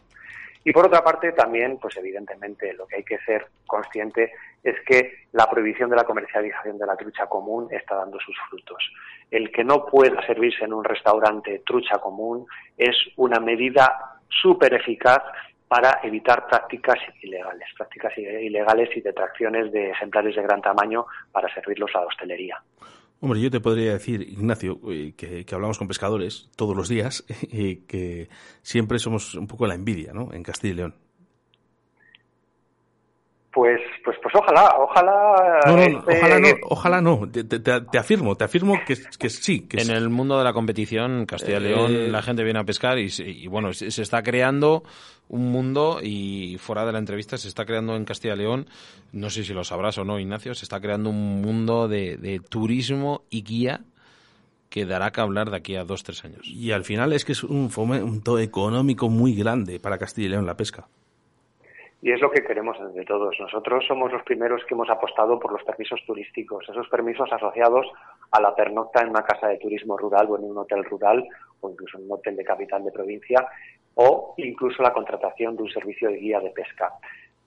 Y 0.65 0.73
por 0.73 0.87
otra 0.87 1.03
parte, 1.03 1.33
también, 1.33 1.79
pues 1.79 1.97
evidentemente, 1.97 2.75
lo 2.75 2.87
que 2.87 2.97
hay 2.97 3.05
que 3.05 3.19
ser 3.21 3.47
consciente 3.67 4.33
es 4.63 4.77
que 4.85 5.27
la 5.33 5.49
prohibición 5.49 5.89
de 5.89 5.97
la 5.97 6.05
comercialización 6.05 6.77
de 6.77 6.87
la 6.87 6.97
trucha 6.97 7.27
común 7.27 7.69
está 7.71 7.95
dando 7.95 8.19
sus 8.21 8.37
frutos. 8.51 8.93
El 9.31 9.51
que 9.53 9.65
no 9.65 9.87
pueda 9.87 10.21
servirse 10.27 10.65
en 10.65 10.73
un 10.73 10.85
restaurante 10.85 11.63
trucha 11.65 11.99
común 11.99 12.47
es 12.77 12.97
una 13.17 13.41
medida 13.41 14.21
súper 14.29 14.75
eficaz 14.75 15.23
para 15.69 16.01
evitar 16.03 16.47
prácticas 16.47 16.99
ilegales, 17.23 17.69
prácticas 17.77 18.17
ilegales 18.17 18.89
y 18.97 19.01
detracciones 19.01 19.71
de 19.71 19.91
ejemplares 19.91 20.35
de 20.35 20.43
gran 20.43 20.63
tamaño 20.63 21.07
para 21.31 21.53
servirlos 21.55 21.95
a 21.95 22.01
la 22.01 22.07
hostelería. 22.07 22.61
Hombre, 23.21 23.41
yo 23.41 23.51
te 23.51 23.61
podría 23.61 23.95
decir, 23.95 24.23
Ignacio, 24.23 24.81
eh, 24.91 25.15
que, 25.17 25.45
hablamos 25.53 25.77
con 25.77 25.89
pescadores 25.89 26.49
todos 26.55 26.77
los 26.77 26.89
días 26.89 27.25
y 27.43 27.77
que 27.89 28.29
siempre 28.63 28.99
somos 29.01 29.35
un 29.35 29.49
poco 29.49 29.67
la 29.67 29.75
envidia, 29.75 30.13
¿no? 30.13 30.33
En 30.33 30.45
Castilla 30.45 30.73
y 30.73 30.77
León. 30.77 31.08
Pues, 33.53 33.81
pues, 34.05 34.17
pues 34.23 34.35
ojalá, 34.35 34.75
ojalá. 34.79 35.61
No, 35.67 35.77
no, 35.77 36.05
ojalá 36.07 36.39
no, 36.39 36.49
ojalá 36.63 37.01
no. 37.01 37.29
Te, 37.31 37.99
afirmo, 37.99 38.37
te 38.37 38.45
afirmo 38.45 38.75
que, 38.87 38.97
que 39.19 39.31
sí. 39.31 39.67
Que 39.67 39.81
en 39.81 39.91
el 39.91 40.11
mundo 40.11 40.37
de 40.37 40.45
la 40.45 40.53
competición, 40.53 41.25
Castilla 41.25 41.57
y 41.57 41.63
León, 41.63 41.93
eh, 41.95 42.09
la 42.09 42.21
gente 42.21 42.45
viene 42.45 42.61
a 42.61 42.65
pescar 42.65 42.99
y, 42.99 43.09
y 43.19 43.47
bueno, 43.47 43.73
se, 43.73 43.87
está 43.87 44.23
creando 44.23 44.83
un 45.29 45.51
mundo 45.51 46.01
y 46.03 46.57
fuera 46.59 46.85
de 46.85 46.93
la 46.93 46.99
entrevista 46.99 47.37
se 47.39 47.49
está 47.49 47.65
creando 47.65 47.97
en 47.97 48.05
Castilla 48.05 48.35
y 48.35 48.39
León, 48.39 48.67
no 49.13 49.31
sé 49.31 49.45
si 49.45 49.55
lo 49.55 49.65
sabrás 49.65 49.97
o 49.99 50.05
no, 50.05 50.19
Ignacio, 50.19 50.55
se 50.55 50.65
está 50.65 50.81
creando 50.81 51.11
un 51.11 51.41
mundo 51.41 51.89
de, 51.89 52.41
turismo 52.49 53.23
y 53.31 53.43
guía 53.43 53.81
que 54.69 54.85
dará 54.85 55.11
que 55.11 55.23
hablar 55.23 55.51
de 55.51 55.57
aquí 55.57 55.77
a 55.77 55.85
dos, 55.85 56.03
tres 56.03 56.25
años. 56.25 56.47
Y 56.47 56.73
al 56.73 56.85
final 56.85 57.15
es 57.15 57.25
que 57.25 57.33
es 57.33 57.43
un 57.43 57.71
fomento 57.71 58.39
económico 58.39 59.09
muy 59.09 59.35
grande 59.35 59.81
para 59.81 59.97
Castilla 59.97 60.27
y 60.27 60.31
León 60.31 60.47
la 60.47 60.57
pesca. 60.57 60.87
Y 62.01 62.13
es 62.13 62.21
lo 62.21 62.31
que 62.31 62.45
queremos 62.45 62.77
desde 62.81 63.05
todos. 63.05 63.37
Nosotros 63.41 63.85
somos 63.87 64.13
los 64.13 64.23
primeros 64.23 64.65
que 64.65 64.75
hemos 64.75 64.89
apostado 64.89 65.39
por 65.39 65.53
los 65.53 65.65
permisos 65.65 66.01
turísticos, 66.07 66.69
esos 66.69 66.89
permisos 66.89 67.33
asociados 67.33 67.87
a 68.31 68.41
la 68.41 68.55
pernocta 68.55 69.03
en 69.03 69.11
una 69.11 69.25
casa 69.25 69.49
de 69.49 69.59
turismo 69.59 69.97
rural 69.97 70.27
o 70.31 70.39
en 70.39 70.45
un 70.45 70.59
hotel 70.59 70.85
rural 70.85 71.27
o 71.61 71.71
incluso 71.71 71.99
en 71.99 72.05
un 72.05 72.13
hotel 72.13 72.37
de 72.37 72.45
capital 72.45 72.85
de 72.85 72.93
provincia 72.93 73.47
o 73.95 74.35
incluso 74.37 74.83
la 74.83 74.93
contratación 74.93 75.57
de 75.57 75.65
un 75.65 75.71
servicio 75.71 76.09
de 76.09 76.19
guía 76.19 76.41
de 76.41 76.51
pesca. 76.51 76.93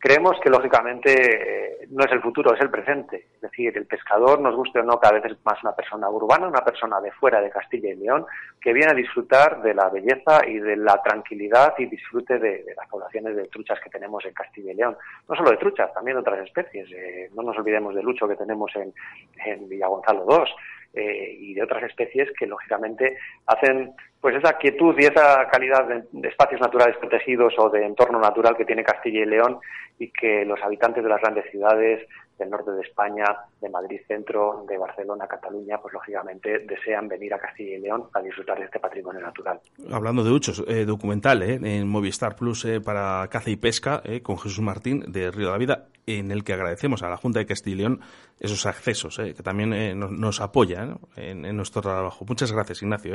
Creemos 0.02 0.40
que, 0.42 0.50
lógicamente, 0.50 1.14
eh, 1.14 1.88
no 1.92 2.04
es 2.04 2.12
el 2.12 2.22
futuro, 2.22 2.56
es 2.56 2.62
el 2.62 2.72
presente. 2.72 3.28
Es 3.36 3.42
decir, 3.42 3.78
el 3.78 3.86
pescador, 3.86 4.42
nos 4.42 4.56
guste 4.56 4.80
o 4.80 4.84
no, 4.84 5.00
cada 5.00 5.20
vez 5.20 5.26
es 5.26 5.46
más 5.46 5.62
una 5.62 5.76
persona 5.76 6.10
urbana, 6.10 6.48
una 6.48 6.66
persona 6.66 7.00
de 7.00 7.12
fuera 7.12 7.40
de 7.40 7.52
Castilla 7.52 7.90
y 7.90 7.98
León, 7.98 8.26
que 8.60 8.74
viene 8.74 8.92
a 8.92 8.96
disfrutar 8.96 9.62
de 9.62 9.76
la 9.76 9.90
belleza 9.90 10.42
y 10.48 10.58
de 10.58 10.76
la 10.76 11.00
tranquilidad 11.04 11.76
y 11.78 11.86
disfrute 11.86 12.40
de, 12.40 12.66
las 12.76 12.90
poblaciones 12.90 13.36
de 13.36 13.48
truchas 13.50 13.80
que 13.80 13.92
tenemos 13.92 14.26
en 14.26 14.34
Castilla 14.34 14.72
y 14.72 14.76
León. 14.76 14.98
No 15.30 15.36
solo 15.36 15.52
de 15.52 15.58
truchas, 15.58 15.94
también 15.94 16.16
de 16.18 16.22
otras 16.22 16.48
especies. 16.48 16.90
Eh, 16.92 17.30
no 17.36 17.44
nos 17.44 17.56
olvidemos 17.60 17.94
del 17.94 18.04
lucho 18.04 18.28
que 18.28 18.36
tenemos 18.36 18.72
en, 18.76 19.70
Villagonzalo 19.70 20.26
II. 20.28 20.52
Eh, 20.94 21.38
y 21.40 21.54
de 21.54 21.64
otras 21.64 21.84
especies 21.84 22.30
que 22.38 22.46
lógicamente 22.46 23.18
hacen 23.46 23.94
pues 24.22 24.36
esa 24.36 24.54
quietud 24.54 24.96
y 25.00 25.06
esa 25.06 25.48
calidad 25.52 25.88
de, 25.88 26.30
espacios 26.30 26.62
naturales 26.62 26.96
protegidos 26.98 27.54
o 27.58 27.70
de 27.70 27.84
entorno 27.86 28.20
natural 28.20 28.56
que 28.56 28.66
tiene 28.66 28.84
Castilla 28.84 29.24
y 29.24 29.26
León 29.26 29.58
y 29.98 30.12
que 30.12 30.46
los 30.46 30.62
habitantes 30.62 31.04
de 31.04 31.10
las 31.10 31.20
grandes 31.20 31.50
ciudades 31.50 32.08
del 32.38 32.50
norte 32.50 32.72
de 32.72 32.82
España, 32.82 33.26
de 33.60 33.70
Madrid 33.70 34.02
Centro, 34.08 34.66
de 34.68 34.78
Barcelona, 34.78 35.28
Cataluña, 35.28 35.78
pues 35.80 35.94
lógicamente 35.94 36.60
desean 36.60 37.08
venir 37.08 37.34
a 37.34 37.40
Castilla 37.40 37.78
y 37.78 37.82
León 37.82 38.06
a 38.14 38.22
disfrutar 38.22 38.58
de 38.58 38.66
este 38.66 38.80
patrimonio 38.80 39.22
natural. 39.22 39.60
Hablando 39.92 40.24
de 40.24 40.32
muchos, 40.32 40.64
eh, 40.68 40.86
documental 40.86 41.44
eh, 41.44 41.60
en 41.62 41.88
Movistar 41.88 42.36
Plus 42.36 42.66
eh, 42.66 42.82
para 42.82 43.28
caza 43.30 43.50
y 43.50 43.58
pesca 43.58 44.02
eh, 44.04 44.22
con 44.22 44.40
Jesús 44.40 44.62
Martín 44.62 45.04
de 45.12 45.30
Río 45.30 45.48
de 45.48 45.52
la 45.52 45.58
Vida, 45.58 45.88
en 46.08 46.32
el 46.32 46.44
que 46.44 46.54
agradecemos 46.54 47.04
a 47.04 47.10
la 47.10 47.18
Junta 47.18 47.40
de 47.40 47.46
Castilla 47.46 47.76
y 47.76 47.80
León 47.80 48.02
esos 48.40 48.66
accesos, 48.66 49.18
que 49.18 49.44
también 49.44 50.00
nos, 50.00 50.12
nos, 50.12 50.42
apoya 50.42 50.98
en, 51.16 51.46
en, 51.46 51.56
nuestro 51.56 51.84
trabajo. 51.84 52.26
Muchas 52.28 52.52
gracias, 52.52 52.82
Ignacio. 52.82 53.14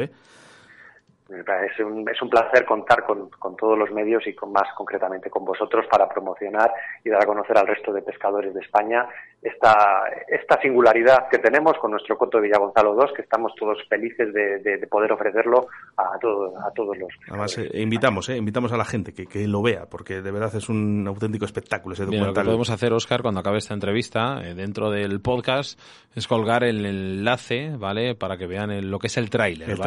Es 1.28 1.80
un, 1.80 2.09
es 2.09 2.23
un 2.23 2.30
placer 2.30 2.64
contar 2.64 3.04
con, 3.04 3.28
con, 3.30 3.56
todos 3.56 3.76
los 3.76 3.90
medios 3.90 4.25
y 4.28 4.35
con 4.35 4.52
más 4.52 4.73
concretamente 4.76 5.28
con 5.28 5.45
vosotros 5.45 5.85
para 5.90 6.09
promocionar 6.09 6.73
y 7.04 7.11
dar 7.11 7.23
a 7.23 7.26
conocer 7.26 7.59
al 7.59 7.66
resto 7.66 7.92
de 7.92 8.00
pescadores 8.00 8.54
de 8.54 8.61
España 8.61 9.09
esta, 9.42 10.04
esta 10.28 10.61
singularidad 10.61 11.28
que 11.30 11.38
tenemos 11.38 11.75
con 11.80 11.90
nuestro 11.90 12.16
coto 12.16 12.38
de 12.38 12.45
Villagonzalo 12.45 12.95
2, 12.95 13.12
que 13.14 13.23
estamos 13.23 13.52
todos 13.59 13.78
felices 13.88 14.33
de, 14.33 14.59
de, 14.59 14.87
poder 14.87 15.12
ofrecerlo 15.12 15.68
a, 15.97 16.18
todo, 16.18 16.54
a 16.59 16.71
todos 16.73 16.97
los. 16.97 17.09
Además, 17.28 17.59
eh, 17.59 17.71
invitamos, 17.75 18.28
eh, 18.28 18.37
invitamos 18.37 18.73
a 18.73 18.76
la 18.76 18.85
gente 18.85 19.12
que, 19.12 19.26
que, 19.26 19.47
lo 19.47 19.62
vea, 19.62 19.87
porque 19.87 20.23
de 20.23 20.30
verdad 20.30 20.54
es 20.54 20.68
un 20.68 21.06
auténtico 21.06 21.45
espectáculo 21.45 21.95
ese 21.95 22.04
documental. 22.04 22.35
lo 22.35 22.35
que 22.35 22.45
podemos 22.45 22.71
hacer, 22.71 22.92
Oscar, 22.92 23.23
cuando 23.23 23.40
acabe 23.40 23.59
esta 23.59 23.75
entrevista, 23.75 24.40
eh, 24.42 24.54
dentro 24.54 24.90
del 24.90 25.21
podcast, 25.21 25.78
es 26.14 26.26
colgar 26.26 26.64
el 26.64 26.85
enlace, 26.85 27.76
¿vale? 27.76 28.14
Para 28.14 28.37
que 28.37 28.47
vean 28.47 28.71
el, 28.71 28.90
lo 28.90 28.99
que 28.99 29.06
es 29.09 29.16
el 29.16 29.30
tráiler. 29.30 29.71
El 29.71 29.78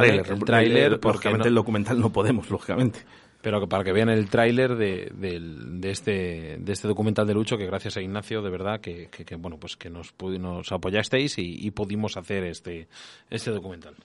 tráiler, 0.44 0.94
el 0.94 1.00
el 1.30 1.56
documental 1.56 2.00
no 2.00 2.12
podemos, 2.12 2.50
lógicamente. 2.50 3.00
Pero 3.42 3.68
para 3.70 3.86
que 3.86 3.94
vean 3.94 4.10
el 4.10 4.30
tráiler 4.30 4.76
de, 4.76 5.10
de, 5.14 5.90
este, 5.90 6.58
de 6.60 6.74
este 6.74 6.90
documental 6.90 7.26
de 7.26 7.34
Lucho, 7.34 7.58
que 7.58 7.66
gracias 7.66 7.96
a 7.96 8.02
Ignacio, 8.02 8.42
de 8.42 8.50
verdad, 8.50 8.82
que, 8.82 9.08
que, 9.10 9.36
bueno, 9.36 9.58
pues 9.58 9.78
que 9.78 9.90
nos, 9.90 10.14
nos 10.20 10.72
apoyasteis 10.74 11.36
y, 11.38 11.72
pudimos 11.72 12.18
hacer 12.18 12.44
este, 12.44 12.88
este 13.30 13.52
documental. 13.52 13.96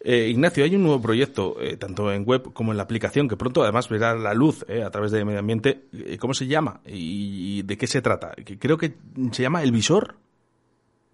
Eh, 0.00 0.28
Ignacio, 0.28 0.62
hay 0.62 0.76
un 0.76 0.84
nuevo 0.84 1.02
proyecto, 1.02 1.56
eh, 1.60 1.76
tanto 1.76 2.12
en 2.12 2.24
web 2.24 2.52
como 2.52 2.70
en 2.70 2.76
la 2.76 2.84
aplicación, 2.84 3.28
que 3.28 3.36
pronto 3.36 3.64
además 3.64 3.88
verá 3.88 4.14
la 4.14 4.32
luz 4.32 4.64
eh, 4.68 4.84
a 4.84 4.90
través 4.90 5.10
de 5.10 5.24
Medio 5.24 5.40
Ambiente. 5.40 5.86
¿Cómo 6.20 6.34
se 6.34 6.46
llama 6.46 6.80
y, 6.86 7.62
de 7.64 7.76
qué 7.76 7.88
se 7.88 8.00
trata? 8.00 8.32
Creo 8.60 8.78
que 8.78 8.92
se 9.32 9.42
llama 9.42 9.64
El 9.64 9.72
Visor. 9.72 10.14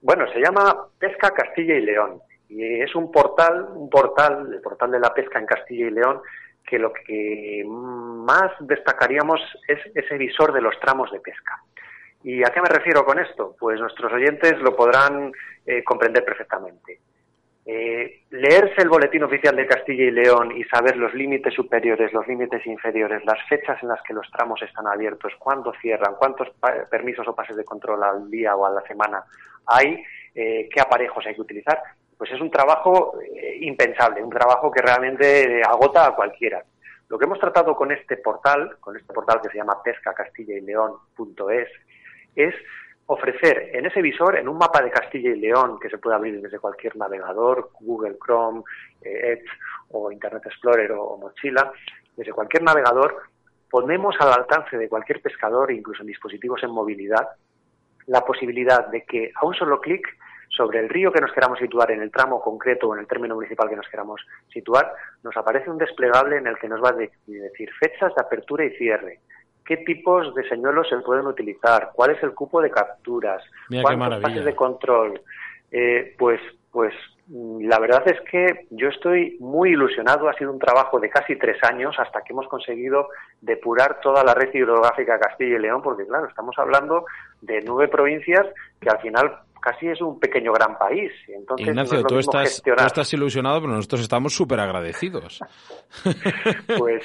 Bueno, 0.02 0.26
se 0.34 0.38
llama 0.38 0.76
Pesca 0.98 1.30
Castilla 1.30 1.76
y 1.78 1.86
León. 1.86 2.20
Y 2.48 2.80
es 2.80 2.94
un 2.94 3.10
portal, 3.10 3.68
un 3.74 3.88
portal, 3.88 4.52
el 4.52 4.60
portal 4.60 4.90
de 4.90 5.00
la 5.00 5.12
pesca 5.12 5.38
en 5.38 5.46
Castilla 5.46 5.86
y 5.86 5.90
León, 5.90 6.20
que 6.66 6.78
lo 6.78 6.92
que 6.92 7.64
más 7.66 8.52
destacaríamos 8.60 9.40
es 9.68 9.78
ese 9.94 10.16
visor 10.16 10.52
de 10.52 10.60
los 10.60 10.78
tramos 10.80 11.10
de 11.10 11.20
pesca. 11.20 11.62
¿Y 12.22 12.42
a 12.42 12.50
qué 12.50 12.60
me 12.60 12.68
refiero 12.68 13.04
con 13.04 13.18
esto? 13.18 13.54
Pues 13.58 13.78
nuestros 13.80 14.12
oyentes 14.12 14.58
lo 14.60 14.74
podrán 14.74 15.30
eh, 15.66 15.84
comprender 15.84 16.24
perfectamente. 16.24 17.00
Eh, 17.66 18.24
leerse 18.30 18.82
el 18.82 18.90
boletín 18.90 19.22
oficial 19.22 19.56
de 19.56 19.66
Castilla 19.66 20.04
y 20.04 20.10
León 20.10 20.52
y 20.54 20.64
saber 20.64 20.98
los 20.98 21.14
límites 21.14 21.54
superiores, 21.54 22.12
los 22.12 22.26
límites 22.28 22.66
inferiores, 22.66 23.24
las 23.24 23.42
fechas 23.48 23.82
en 23.82 23.88
las 23.88 24.02
que 24.02 24.12
los 24.12 24.30
tramos 24.30 24.60
están 24.60 24.86
abiertos, 24.86 25.32
cuándo 25.38 25.72
cierran, 25.80 26.14
cuántos 26.18 26.48
permisos 26.90 27.26
o 27.26 27.34
pases 27.34 27.56
de 27.56 27.64
control 27.64 28.02
al 28.02 28.30
día 28.30 28.54
o 28.54 28.66
a 28.66 28.70
la 28.70 28.82
semana 28.82 29.24
hay, 29.66 30.02
eh, 30.34 30.68
qué 30.70 30.80
aparejos 30.80 31.24
hay 31.24 31.34
que 31.34 31.40
utilizar, 31.40 31.80
pues 32.16 32.30
es 32.32 32.40
un 32.40 32.50
trabajo 32.50 33.18
eh, 33.20 33.58
impensable, 33.60 34.22
un 34.22 34.30
trabajo 34.30 34.70
que 34.70 34.82
realmente 34.82 35.62
agota 35.62 36.06
a 36.06 36.14
cualquiera. 36.14 36.62
Lo 37.08 37.18
que 37.18 37.26
hemos 37.26 37.38
tratado 37.38 37.76
con 37.76 37.92
este 37.92 38.16
portal, 38.16 38.76
con 38.80 38.96
este 38.96 39.12
portal 39.12 39.40
que 39.42 39.50
se 39.50 39.58
llama 39.58 39.82
pescacastillaYleón.es, 39.82 41.68
es 42.34 42.54
ofrecer 43.06 43.70
en 43.74 43.86
ese 43.86 44.00
visor, 44.00 44.36
en 44.36 44.48
un 44.48 44.56
mapa 44.56 44.82
de 44.82 44.90
Castilla 44.90 45.30
y 45.30 45.38
León 45.38 45.78
que 45.78 45.90
se 45.90 45.98
puede 45.98 46.16
abrir 46.16 46.40
desde 46.40 46.58
cualquier 46.58 46.96
navegador, 46.96 47.70
Google 47.80 48.16
Chrome, 48.24 48.62
eh, 49.02 49.32
Edge 49.32 49.50
o 49.90 50.10
Internet 50.10 50.46
Explorer 50.46 50.92
o, 50.92 51.18
Mochila, 51.18 51.72
desde 52.16 52.32
cualquier 52.32 52.62
navegador, 52.62 53.22
ponemos 53.70 54.16
al 54.20 54.32
alcance 54.32 54.78
de 54.78 54.88
cualquier 54.88 55.20
pescador, 55.20 55.70
incluso 55.70 56.02
en 56.02 56.08
dispositivos 56.08 56.62
en 56.62 56.70
movilidad, 56.70 57.28
la 58.06 58.22
posibilidad 58.22 58.86
de 58.88 59.04
que 59.04 59.32
a 59.34 59.44
un 59.44 59.54
solo 59.54 59.80
clic 59.80 60.06
sobre 60.56 60.80
el 60.80 60.88
río 60.88 61.12
que 61.12 61.20
nos 61.20 61.32
queramos 61.32 61.58
situar 61.58 61.90
en 61.90 62.02
el 62.02 62.10
tramo 62.10 62.40
concreto 62.40 62.88
o 62.88 62.94
en 62.94 63.00
el 63.00 63.06
término 63.06 63.34
municipal 63.34 63.68
que 63.68 63.76
nos 63.76 63.88
queramos 63.88 64.20
situar, 64.52 64.92
nos 65.22 65.36
aparece 65.36 65.70
un 65.70 65.78
desplegable 65.78 66.36
en 66.36 66.46
el 66.46 66.58
que 66.58 66.68
nos 66.68 66.82
va 66.82 66.90
a 66.90 66.92
decir 66.92 67.70
fechas 67.78 68.14
de 68.14 68.22
apertura 68.22 68.64
y 68.64 68.70
cierre, 68.76 69.20
qué 69.64 69.78
tipos 69.78 70.34
de 70.34 70.48
señuelos 70.48 70.88
se 70.88 70.98
pueden 70.98 71.26
utilizar, 71.26 71.90
cuál 71.94 72.10
es 72.10 72.22
el 72.22 72.34
cupo 72.34 72.60
de 72.60 72.70
capturas, 72.70 73.42
cuántos 73.82 74.20
pases 74.20 74.44
de 74.44 74.54
control. 74.54 75.20
Eh, 75.70 76.14
pues, 76.18 76.40
pues 76.70 76.94
mm, 77.26 77.66
la 77.66 77.80
verdad 77.80 78.06
es 78.06 78.20
que 78.30 78.66
yo 78.70 78.88
estoy 78.88 79.36
muy 79.40 79.70
ilusionado. 79.70 80.28
Ha 80.28 80.34
sido 80.34 80.52
un 80.52 80.58
trabajo 80.58 81.00
de 81.00 81.10
casi 81.10 81.36
tres 81.36 81.62
años 81.64 81.96
hasta 81.98 82.22
que 82.22 82.32
hemos 82.32 82.46
conseguido 82.46 83.08
depurar 83.40 84.00
toda 84.00 84.22
la 84.22 84.34
red 84.34 84.54
hidrográfica 84.54 85.14
de 85.14 85.20
Castilla 85.20 85.56
y 85.56 85.60
León, 85.60 85.82
porque 85.82 86.06
claro, 86.06 86.26
estamos 86.26 86.56
hablando 86.58 87.06
de 87.40 87.60
nueve 87.62 87.88
provincias 87.88 88.46
que 88.80 88.88
al 88.88 89.00
final 89.00 89.38
casi 89.64 89.88
es 89.88 90.00
un 90.02 90.20
pequeño 90.20 90.52
gran 90.52 90.76
país. 90.76 91.10
Entonces, 91.26 91.66
Ignacio, 91.66 92.02
tú, 92.04 92.18
estás, 92.18 92.62
estás, 92.66 93.12
ilusionado, 93.14 93.62
pero 93.62 93.72
nosotros 93.72 94.02
estamos 94.02 94.34
súper 94.34 94.60
agradecidos. 94.60 95.40
pues, 96.78 97.02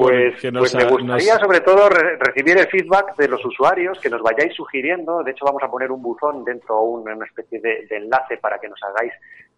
pues, 0.00 0.34
pues 0.52 0.74
me 0.74 0.84
gustaría 0.84 1.38
sobre 1.38 1.60
todo 1.60 1.88
recibir 1.88 2.58
el 2.58 2.68
feedback 2.68 3.16
de 3.16 3.28
los 3.28 3.44
usuarios, 3.44 3.98
que 4.00 4.10
nos 4.10 4.22
vayáis 4.22 4.54
sugiriendo. 4.54 5.22
De 5.22 5.32
hecho, 5.32 5.44
vamos 5.44 5.62
a 5.62 5.70
poner 5.70 5.90
un 5.90 6.02
buzón 6.02 6.44
dentro, 6.44 6.80
una 6.82 7.24
especie 7.24 7.60
de, 7.60 7.86
de 7.86 7.96
enlace 7.96 8.38
para 8.38 8.58
que 8.58 8.68
nos 8.68 8.80
hagáis 8.82 9.12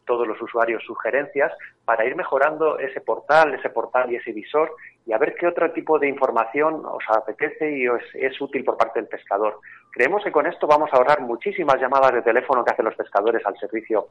todos 0.04 0.26
los 0.26 0.40
usuarios 0.40 0.82
sugerencias 0.84 1.52
para 1.84 2.04
ir 2.04 2.16
mejorando 2.16 2.78
ese 2.78 3.00
portal, 3.00 3.54
ese 3.54 3.70
portal 3.70 4.10
y 4.12 4.16
ese 4.16 4.32
visor 4.32 4.72
y 5.06 5.12
a 5.12 5.18
ver 5.18 5.34
qué 5.34 5.46
otro 5.46 5.70
tipo 5.72 5.98
de 5.98 6.08
información 6.08 6.82
os 6.84 7.04
apetece 7.08 7.76
y 7.76 7.88
os 7.88 8.02
es 8.14 8.40
útil 8.40 8.64
por 8.64 8.76
parte 8.76 9.00
del 9.00 9.08
pescador. 9.08 9.60
Creemos 9.90 10.22
que 10.24 10.32
con 10.32 10.46
esto 10.46 10.66
vamos 10.66 10.90
a 10.92 10.96
ahorrar 10.96 11.20
muchísimas 11.20 11.80
llamadas 11.80 12.12
de 12.12 12.22
teléfono 12.22 12.64
que 12.64 12.72
hacen 12.72 12.84
los 12.84 12.94
pescadores 12.94 13.44
al 13.44 13.56
servicio 13.58 14.08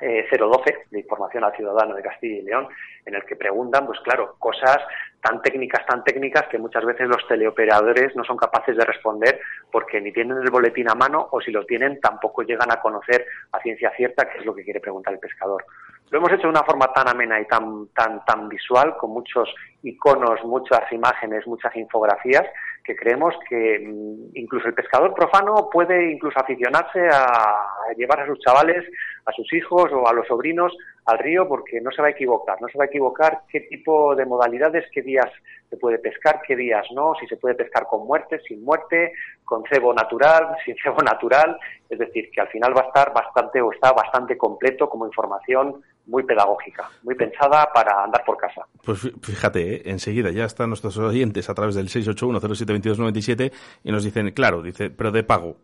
012 0.00 0.70
eh, 0.70 0.86
de 0.90 1.00
información 1.00 1.44
al 1.44 1.54
ciudadano 1.54 1.94
de 1.94 2.02
Castilla 2.02 2.38
y 2.38 2.42
León, 2.42 2.68
en 3.06 3.14
el 3.14 3.24
que 3.24 3.36
preguntan, 3.36 3.86
pues 3.86 4.00
claro, 4.00 4.34
cosas 4.38 4.78
tan 5.22 5.40
técnicas, 5.40 5.86
tan 5.86 6.02
técnicas 6.02 6.48
que 6.48 6.58
muchas 6.58 6.84
veces 6.84 7.08
los 7.08 7.26
teleoperadores 7.28 8.14
no 8.16 8.24
son 8.24 8.36
capaces 8.36 8.76
de 8.76 8.84
responder 8.84 9.40
porque 9.70 10.00
ni 10.00 10.12
tienen 10.12 10.38
el 10.38 10.50
boletín 10.50 10.90
a 10.90 10.94
mano 10.94 11.28
o 11.30 11.40
si 11.40 11.52
lo 11.52 11.64
tienen 11.64 12.00
tampoco 12.00 12.42
llegan 12.42 12.70
a 12.72 12.80
conocer 12.80 13.24
a 13.52 13.60
ciencia 13.60 13.92
cierta 13.96 14.28
qué 14.28 14.38
es 14.38 14.44
lo 14.44 14.54
que 14.54 14.64
quiere 14.64 14.80
preguntar 14.80 15.14
el 15.14 15.20
pescador. 15.20 15.64
Lo 16.10 16.18
hemos 16.18 16.32
hecho 16.32 16.42
de 16.42 16.48
una 16.50 16.64
forma 16.64 16.92
tan 16.92 17.08
amena 17.08 17.40
y 17.40 17.46
tan, 17.46 17.86
tan, 17.94 18.22
tan 18.26 18.48
visual, 18.48 18.96
con 18.98 19.12
muchos 19.12 19.48
iconos, 19.82 20.44
muchas 20.44 20.92
imágenes, 20.92 21.46
muchas 21.46 21.74
infografías, 21.76 22.44
que 22.84 22.96
creemos 22.96 23.34
que 23.48 23.78
mm, 23.78 24.36
incluso 24.36 24.68
el 24.68 24.74
pescador 24.74 25.14
profano 25.14 25.68
puede 25.70 26.12
incluso 26.12 26.38
aficionarse 26.38 27.08
a 27.08 27.94
llevar 27.96 28.20
a 28.20 28.26
sus 28.26 28.38
chavales, 28.40 28.84
a 29.24 29.32
sus 29.32 29.52
hijos 29.52 29.90
o 29.92 30.08
a 30.08 30.12
los 30.12 30.26
sobrinos 30.26 30.76
al 31.04 31.18
río 31.18 31.48
porque 31.48 31.80
no 31.80 31.90
se 31.90 32.00
va 32.00 32.08
a 32.08 32.12
equivocar, 32.12 32.60
no 32.60 32.68
se 32.68 32.78
va 32.78 32.84
a 32.84 32.86
equivocar 32.86 33.40
qué 33.48 33.60
tipo 33.60 34.14
de 34.14 34.24
modalidades, 34.24 34.84
qué 34.92 35.02
días 35.02 35.30
se 35.68 35.76
puede 35.76 35.98
pescar, 35.98 36.42
qué 36.46 36.54
días 36.54 36.86
no, 36.94 37.14
si 37.18 37.26
se 37.26 37.36
puede 37.36 37.54
pescar 37.54 37.86
con 37.86 38.06
muerte, 38.06 38.40
sin 38.46 38.64
muerte, 38.64 39.12
con 39.44 39.64
cebo 39.64 39.92
natural, 39.94 40.56
sin 40.64 40.76
cebo 40.82 40.98
natural, 40.98 41.58
es 41.88 41.98
decir, 41.98 42.30
que 42.30 42.40
al 42.40 42.48
final 42.48 42.76
va 42.76 42.82
a 42.82 42.86
estar 42.86 43.12
bastante 43.12 43.60
o 43.60 43.72
está 43.72 43.92
bastante 43.92 44.36
completo 44.36 44.88
como 44.88 45.06
información 45.06 45.82
muy 46.06 46.24
pedagógica, 46.24 46.90
muy 47.02 47.14
pensada 47.14 47.68
para 47.72 48.04
andar 48.04 48.24
por 48.24 48.36
casa. 48.36 48.66
Pues 48.84 49.00
fíjate, 49.20 49.76
¿eh? 49.76 49.82
enseguida 49.86 50.30
ya 50.30 50.44
están 50.44 50.68
nuestros 50.70 50.96
oyentes 50.98 51.48
a 51.48 51.54
través 51.54 51.74
del 51.74 51.88
681072297 51.88 53.52
y 53.84 53.92
nos 53.92 54.04
dicen, 54.04 54.30
claro, 54.32 54.62
dice, 54.62 54.90
pero 54.90 55.10
de 55.12 55.22
pago. 55.22 55.56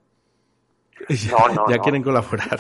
No, 1.31 1.49
no, 1.55 1.71
ya 1.71 1.79
quieren 1.79 2.03
colaborar. 2.03 2.59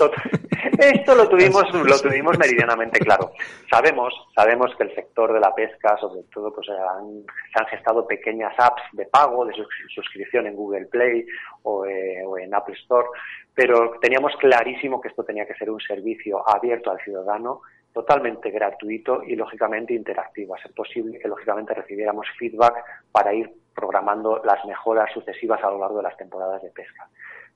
Esto 0.78 1.14
lo 1.16 1.28
tuvimos, 1.28 1.64
lo 1.72 1.98
tuvimos 1.98 2.38
meridianamente 2.38 3.00
claro. 3.00 3.32
Sabemos, 3.68 4.14
sabemos 4.32 4.72
que 4.76 4.84
el 4.84 4.94
sector 4.94 5.32
de 5.32 5.40
la 5.40 5.52
pesca, 5.52 5.96
sobre 5.98 6.22
todo, 6.32 6.54
pues 6.54 6.68
se 6.68 6.72
han 6.72 7.66
gestado 7.66 8.06
pequeñas 8.06 8.54
apps 8.58 8.82
de 8.92 9.06
pago, 9.06 9.44
de 9.44 9.54
suscripción 9.92 10.46
en 10.46 10.54
Google 10.54 10.86
Play 10.86 11.26
o, 11.62 11.84
eh, 11.84 12.22
o 12.24 12.38
en 12.38 12.54
Apple 12.54 12.76
Store, 12.76 13.08
pero 13.54 13.98
teníamos 14.00 14.36
clarísimo 14.36 15.00
que 15.00 15.08
esto 15.08 15.24
tenía 15.24 15.46
que 15.46 15.54
ser 15.54 15.68
un 15.68 15.80
servicio 15.80 16.48
abierto 16.48 16.92
al 16.92 17.00
ciudadano 17.00 17.62
totalmente 17.92 18.52
gratuito 18.52 19.24
y 19.24 19.34
lógicamente 19.34 19.94
interactivo, 19.94 20.54
a 20.54 20.62
ser 20.62 20.72
posible 20.72 21.18
que 21.18 21.26
lógicamente 21.26 21.74
recibiéramos 21.74 22.28
feedback 22.38 22.84
para 23.10 23.34
ir 23.34 23.50
programando 23.74 24.40
las 24.44 24.64
mejoras 24.64 25.12
sucesivas 25.12 25.60
a 25.64 25.70
lo 25.70 25.80
largo 25.80 25.96
de 25.96 26.04
las 26.04 26.16
temporadas 26.16 26.62
de 26.62 26.70
pesca 26.70 27.08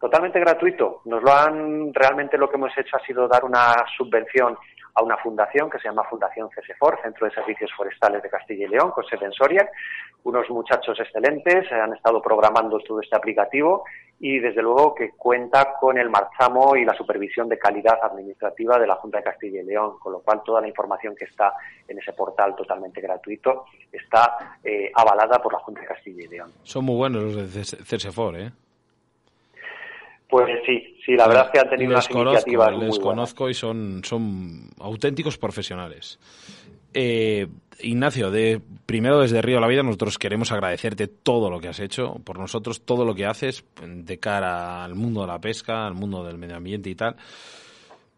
totalmente 0.02 0.40
gratuito. 0.40 1.00
Nos 1.04 1.22
lo 1.22 1.32
han, 1.32 1.94
realmente 1.94 2.36
lo 2.36 2.50
que 2.50 2.56
hemos 2.56 2.76
hecho 2.76 2.96
ha 2.96 3.06
sido 3.06 3.28
dar 3.28 3.44
una 3.44 3.84
subvención 3.96 4.58
a 4.94 5.02
una 5.02 5.16
fundación 5.16 5.70
que 5.70 5.78
se 5.78 5.88
llama 5.88 6.02
Fundación 6.10 6.50
CESEFOR, 6.50 7.00
Centro 7.00 7.28
de 7.28 7.32
Servicios 7.32 7.70
Forestales 7.76 8.20
de 8.20 8.28
Castilla 8.28 8.66
y 8.66 8.68
León, 8.68 8.90
con 8.90 9.04
sede 9.04 9.26
en 9.26 9.32
Soria. 9.32 9.70
Unos 10.24 10.50
muchachos 10.50 10.98
excelentes 10.98 11.70
han 11.70 11.94
estado 11.94 12.20
programando 12.20 12.80
todo 12.80 13.00
este 13.00 13.14
aplicativo 13.14 13.84
y 14.18 14.40
desde 14.40 14.60
luego 14.60 14.92
que 14.92 15.12
cuenta 15.12 15.74
con 15.78 15.96
el 15.96 16.10
marchamo 16.10 16.74
y 16.74 16.84
la 16.84 16.94
supervisión 16.94 17.48
de 17.48 17.58
calidad 17.58 17.98
administrativa 18.02 18.80
de 18.80 18.88
la 18.88 18.96
Junta 18.96 19.18
de 19.18 19.24
Castilla 19.24 19.60
y 19.62 19.64
León, 19.64 20.00
con 20.00 20.14
lo 20.14 20.20
cual 20.20 20.42
toda 20.44 20.60
la 20.60 20.66
información 20.66 21.14
que 21.14 21.26
está 21.26 21.54
en 21.86 21.98
ese 21.98 22.12
portal 22.12 22.56
totalmente 22.56 23.00
gratuito 23.00 23.66
está 23.92 24.58
eh, 24.64 24.90
avalada 24.96 25.40
por 25.40 25.52
la 25.52 25.60
Junta 25.60 25.80
de 25.80 25.86
Castilla 25.86 26.24
y 26.24 26.28
León. 26.28 26.52
Son 26.64 26.84
muy 26.84 26.96
buenos 26.96 27.22
los 27.22 27.54
de 27.54 27.64
CESEFOR, 27.64 28.36
¿eh? 28.36 28.50
Pues 30.32 30.60
sí, 30.64 30.96
sí, 31.04 31.12
la 31.12 31.28
verdad 31.28 31.44
es 31.44 31.50
que 31.52 31.58
han 31.58 31.68
tenido 31.68 31.92
les 31.92 32.08
unas 32.08 32.26
iniciativas 32.26 32.78
Les 32.78 32.98
conozco 32.98 33.50
y 33.50 33.54
son, 33.54 34.00
son 34.02 34.70
auténticos 34.80 35.36
profesionales. 35.36 36.18
Eh, 36.94 37.46
Ignacio, 37.80 38.30
de, 38.30 38.58
primero 38.86 39.20
desde 39.20 39.42
Río 39.42 39.56
de 39.56 39.60
la 39.60 39.68
Vida 39.68 39.82
nosotros 39.82 40.16
queremos 40.16 40.50
agradecerte 40.50 41.06
todo 41.06 41.50
lo 41.50 41.60
que 41.60 41.68
has 41.68 41.80
hecho 41.80 42.14
por 42.24 42.38
nosotros, 42.38 42.80
todo 42.80 43.04
lo 43.04 43.14
que 43.14 43.26
haces 43.26 43.62
de 43.86 44.18
cara 44.18 44.82
al 44.82 44.94
mundo 44.94 45.20
de 45.20 45.26
la 45.26 45.38
pesca, 45.38 45.86
al 45.86 45.92
mundo 45.92 46.24
del 46.24 46.38
medio 46.38 46.56
ambiente 46.56 46.88
y 46.88 46.94
tal. 46.94 47.14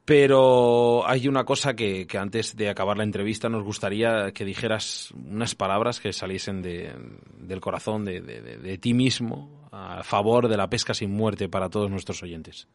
Pero 0.04 1.04
hay 1.08 1.26
una 1.26 1.42
cosa 1.42 1.74
que, 1.74 2.06
que, 2.06 2.16
antes 2.16 2.56
de 2.56 2.68
acabar 2.68 2.96
la 2.96 3.02
entrevista 3.02 3.48
nos 3.48 3.64
gustaría 3.64 4.30
que 4.30 4.44
dijeras 4.44 5.12
unas 5.16 5.56
palabras 5.56 5.98
que 5.98 6.12
saliesen 6.12 6.62
de, 6.62 6.92
del 7.38 7.60
corazón 7.60 8.04
de, 8.04 8.20
de, 8.20 8.40
de, 8.40 8.78
ti 8.78 8.94
mismo 8.94 9.63
a 9.74 10.02
favor 10.04 10.48
de 10.48 10.56
la 10.56 10.68
pesca 10.68 10.94
sin 10.94 11.12
muerte 11.12 11.48
para 11.48 11.68
todos 11.68 11.90
nuestros 11.90 12.22
oyentes. 12.22 12.68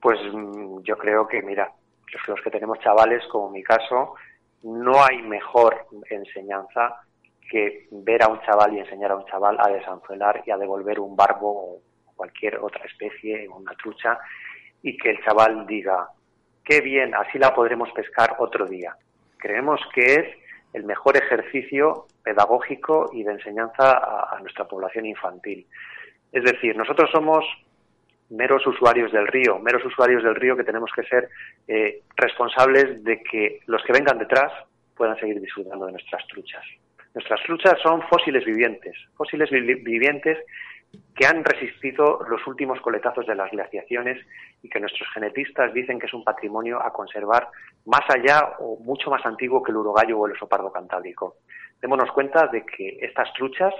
Pues 0.00 0.18
mm, 0.32 0.82
yo 0.82 0.96
creo 0.98 1.26
que, 1.26 1.42
mira, 1.42 1.72
los 2.28 2.40
que 2.42 2.50
tenemos 2.50 2.78
chavales, 2.80 3.24
como 3.28 3.50
mi 3.50 3.62
caso, 3.62 4.14
no 4.62 5.02
hay 5.02 5.22
mejor 5.22 5.86
enseñanza 6.10 6.96
que 7.50 7.88
ver 7.90 8.22
a 8.22 8.28
un 8.28 8.40
chaval 8.42 8.74
y 8.74 8.80
enseñar 8.80 9.12
a 9.12 9.16
un 9.16 9.26
chaval 9.26 9.56
a 9.58 9.68
desanzuelar 9.68 10.42
y 10.46 10.50
a 10.50 10.56
devolver 10.56 11.00
un 11.00 11.16
barbo 11.16 11.50
o 11.50 11.80
cualquier 12.14 12.58
otra 12.58 12.84
especie, 12.84 13.48
una 13.48 13.72
trucha, 13.72 14.18
y 14.82 14.96
que 14.96 15.10
el 15.10 15.24
chaval 15.24 15.66
diga, 15.66 16.08
qué 16.64 16.80
bien, 16.80 17.14
así 17.14 17.38
la 17.38 17.54
podremos 17.54 17.90
pescar 17.92 18.36
otro 18.38 18.66
día. 18.66 18.96
Creemos 19.38 19.80
que 19.94 20.14
es 20.14 20.43
el 20.74 20.84
mejor 20.84 21.16
ejercicio 21.16 22.06
pedagógico 22.22 23.10
y 23.12 23.22
de 23.22 23.32
enseñanza 23.32 23.96
a, 24.30 24.38
nuestra 24.40 24.66
población 24.66 25.06
infantil. 25.06 25.66
Es 26.32 26.42
decir, 26.44 26.76
nosotros 26.76 27.08
somos 27.12 27.44
meros 28.28 28.66
usuarios 28.66 29.12
del 29.12 29.28
río, 29.28 29.58
meros 29.60 29.84
usuarios 29.84 30.24
del 30.24 30.34
río 30.34 30.56
que 30.56 30.64
tenemos 30.64 30.90
que 30.94 31.04
ser 31.04 31.28
eh, 31.68 32.02
responsables 32.16 33.04
de 33.04 33.22
que 33.22 33.60
los 33.66 33.82
que 33.84 33.92
vengan 33.92 34.18
detrás 34.18 34.52
puedan 34.96 35.16
seguir 35.18 35.40
disfrutando 35.40 35.86
de 35.86 35.92
nuestras 35.92 36.26
truchas. 36.26 36.64
Nuestras 37.14 37.40
truchas 37.44 37.78
son 37.80 38.02
fósiles 38.08 38.44
vivientes, 38.44 38.96
fósiles 39.16 39.48
vivientes 39.50 40.38
que 41.14 41.26
han 41.26 41.44
resistido 41.44 42.20
los 42.28 42.46
últimos 42.46 42.80
coletazos 42.80 43.26
de 43.26 43.34
las 43.34 43.50
glaciaciones 43.50 44.18
y 44.62 44.68
que 44.68 44.80
nuestros 44.80 45.08
genetistas 45.12 45.72
dicen 45.72 45.98
que 45.98 46.06
es 46.06 46.14
un 46.14 46.24
patrimonio 46.24 46.80
a 46.82 46.92
conservar 46.92 47.48
más 47.86 48.02
allá 48.08 48.56
o 48.58 48.78
mucho 48.78 49.10
más 49.10 49.24
antiguo 49.24 49.62
que 49.62 49.70
el 49.70 49.78
urogallo 49.78 50.18
o 50.18 50.26
el 50.26 50.32
oso 50.32 50.48
cantábrico. 50.48 51.36
Démonos 51.80 52.10
cuenta 52.12 52.46
de 52.48 52.64
que 52.64 52.98
estas 53.00 53.32
truchas 53.34 53.74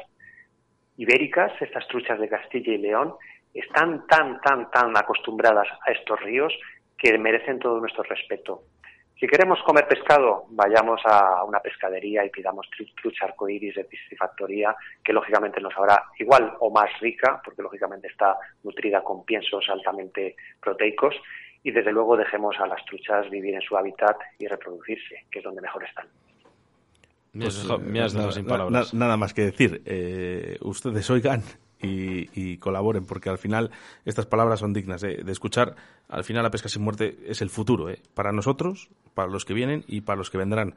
ibéricas, 0.96 1.52
estas 1.60 1.86
truchas 1.88 2.18
de 2.18 2.28
Castilla 2.28 2.72
y 2.72 2.78
León, 2.78 3.14
están 3.52 4.06
tan, 4.06 4.40
tan, 4.40 4.70
tan 4.70 4.96
acostumbradas 4.96 5.68
a 5.86 5.92
estos 5.92 6.20
ríos 6.20 6.52
que 6.98 7.16
merecen 7.18 7.58
todo 7.58 7.80
nuestro 7.80 8.02
respeto. 8.04 8.62
Si 9.24 9.28
queremos 9.30 9.58
comer 9.62 9.88
pescado, 9.88 10.44
vayamos 10.50 11.00
a 11.06 11.44
una 11.44 11.58
pescadería 11.58 12.26
y 12.26 12.28
pidamos 12.28 12.68
trucha 13.00 13.24
arcoíris 13.24 13.74
de 13.74 13.84
piscifactoría, 13.84 14.76
que 15.02 15.14
lógicamente 15.14 15.62
nos 15.62 15.72
habrá 15.78 16.04
igual 16.18 16.52
o 16.60 16.70
más 16.70 16.90
rica, 17.00 17.40
porque 17.42 17.62
lógicamente 17.62 18.08
está 18.08 18.36
nutrida 18.62 19.02
con 19.02 19.24
piensos 19.24 19.64
altamente 19.70 20.36
proteicos, 20.60 21.14
y 21.62 21.70
desde 21.70 21.90
luego 21.90 22.18
dejemos 22.18 22.60
a 22.60 22.66
las 22.66 22.84
truchas 22.84 23.30
vivir 23.30 23.54
en 23.54 23.62
su 23.62 23.74
hábitat 23.78 24.18
y 24.38 24.46
reproducirse, 24.46 25.24
que 25.30 25.38
es 25.38 25.44
donde 25.46 25.62
mejor 25.62 25.84
están. 25.84 26.06
nada, 28.92 29.16
más 29.16 29.32
que 29.32 29.46
decir. 29.46 29.80
Eh, 29.86 30.58
ustedes 30.60 31.08
oigan 31.08 31.40
y, 31.84 32.56
colaboren, 32.58 33.04
porque 33.04 33.28
al 33.28 33.38
final 33.38 33.70
estas 34.04 34.26
palabras 34.26 34.60
son 34.60 34.72
dignas 34.72 35.00
de, 35.00 35.22
escuchar. 35.28 35.76
Al 36.08 36.24
final 36.24 36.42
la 36.42 36.50
pesca 36.50 36.68
sin 36.68 36.82
muerte 36.82 37.18
es 37.26 37.42
el 37.42 37.50
futuro, 37.50 37.90
¿eh? 37.90 38.00
para 38.14 38.32
nosotros, 38.32 38.88
para 39.14 39.30
los 39.30 39.44
que 39.44 39.54
vienen 39.54 39.84
y 39.86 40.02
para 40.02 40.16
los 40.16 40.30
que 40.30 40.38
vendrán. 40.38 40.74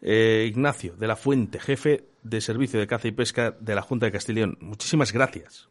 Eh, 0.00 0.46
Ignacio 0.48 0.94
de 0.96 1.06
la 1.06 1.16
Fuente, 1.16 1.58
jefe 1.58 2.04
de 2.22 2.40
Servicio 2.40 2.78
de 2.78 2.86
Caza 2.86 3.08
y 3.08 3.12
Pesca 3.12 3.56
de 3.58 3.74
la 3.74 3.82
Junta 3.82 4.06
de 4.06 4.12
Castileón, 4.12 4.56
muchísimas 4.60 5.12
gracias. 5.12 5.68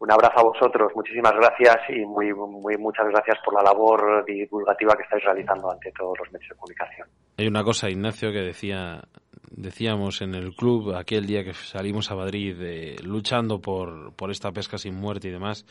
Un 0.00 0.10
abrazo 0.10 0.40
a 0.40 0.42
vosotros, 0.42 0.92
muchísimas 0.96 1.34
gracias 1.34 1.76
y 1.90 2.06
muy, 2.06 2.32
muy 2.32 2.76
muchas 2.78 3.06
gracias 3.08 3.36
por 3.44 3.54
la 3.54 3.62
labor 3.62 4.24
divulgativa 4.24 4.94
que 4.96 5.02
estáis 5.02 5.22
realizando 5.24 5.70
ante 5.70 5.92
todos 5.92 6.18
los 6.18 6.32
medios 6.32 6.48
de 6.48 6.56
comunicación. 6.56 7.08
Hay 7.36 7.46
una 7.46 7.62
cosa, 7.62 7.90
Ignacio, 7.90 8.32
que 8.32 8.40
decía 8.40 9.02
decíamos 9.50 10.22
en 10.22 10.34
el 10.34 10.54
club 10.54 10.94
aquel 10.94 11.26
día 11.26 11.44
que 11.44 11.52
salimos 11.52 12.10
a 12.10 12.14
Madrid 12.14 12.56
eh, 12.60 12.96
luchando 13.02 13.60
por, 13.60 14.14
por 14.14 14.30
esta 14.30 14.52
pesca 14.52 14.78
sin 14.78 14.94
muerte 14.94 15.28
y 15.28 15.32
demás, 15.32 15.66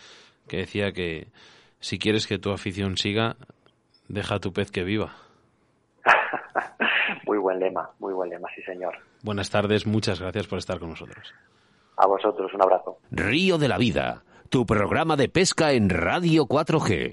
que 0.47 0.57
decía 0.57 0.91
que 0.91 1.27
si 1.79 1.97
quieres 1.97 2.27
que 2.27 2.37
tu 2.37 2.51
afición 2.51 2.97
siga, 2.97 3.35
deja 4.07 4.35
a 4.35 4.39
tu 4.39 4.53
pez 4.53 4.69
que 4.69 4.83
viva. 4.83 5.15
muy 7.25 7.39
buen 7.39 7.59
lema, 7.59 7.89
muy 7.97 8.13
buen 8.13 8.29
lema, 8.29 8.47
sí 8.55 8.61
señor. 8.61 8.95
Buenas 9.23 9.49
tardes, 9.49 9.87
muchas 9.87 10.19
gracias 10.19 10.45
por 10.45 10.59
estar 10.59 10.77
con 10.79 10.89
nosotros. 10.89 11.33
A 11.99 12.07
vosotros, 12.07 12.53
un 12.53 12.61
abrazo. 12.61 12.97
Río 13.11 13.57
de 13.57 13.67
la 13.67 13.77
Vida, 13.77 14.23
tu 14.47 14.65
programa 14.65 15.17
de 15.17 15.27
pesca 15.27 15.73
en 15.73 15.89
Radio 15.89 16.45
4G. 16.45 17.07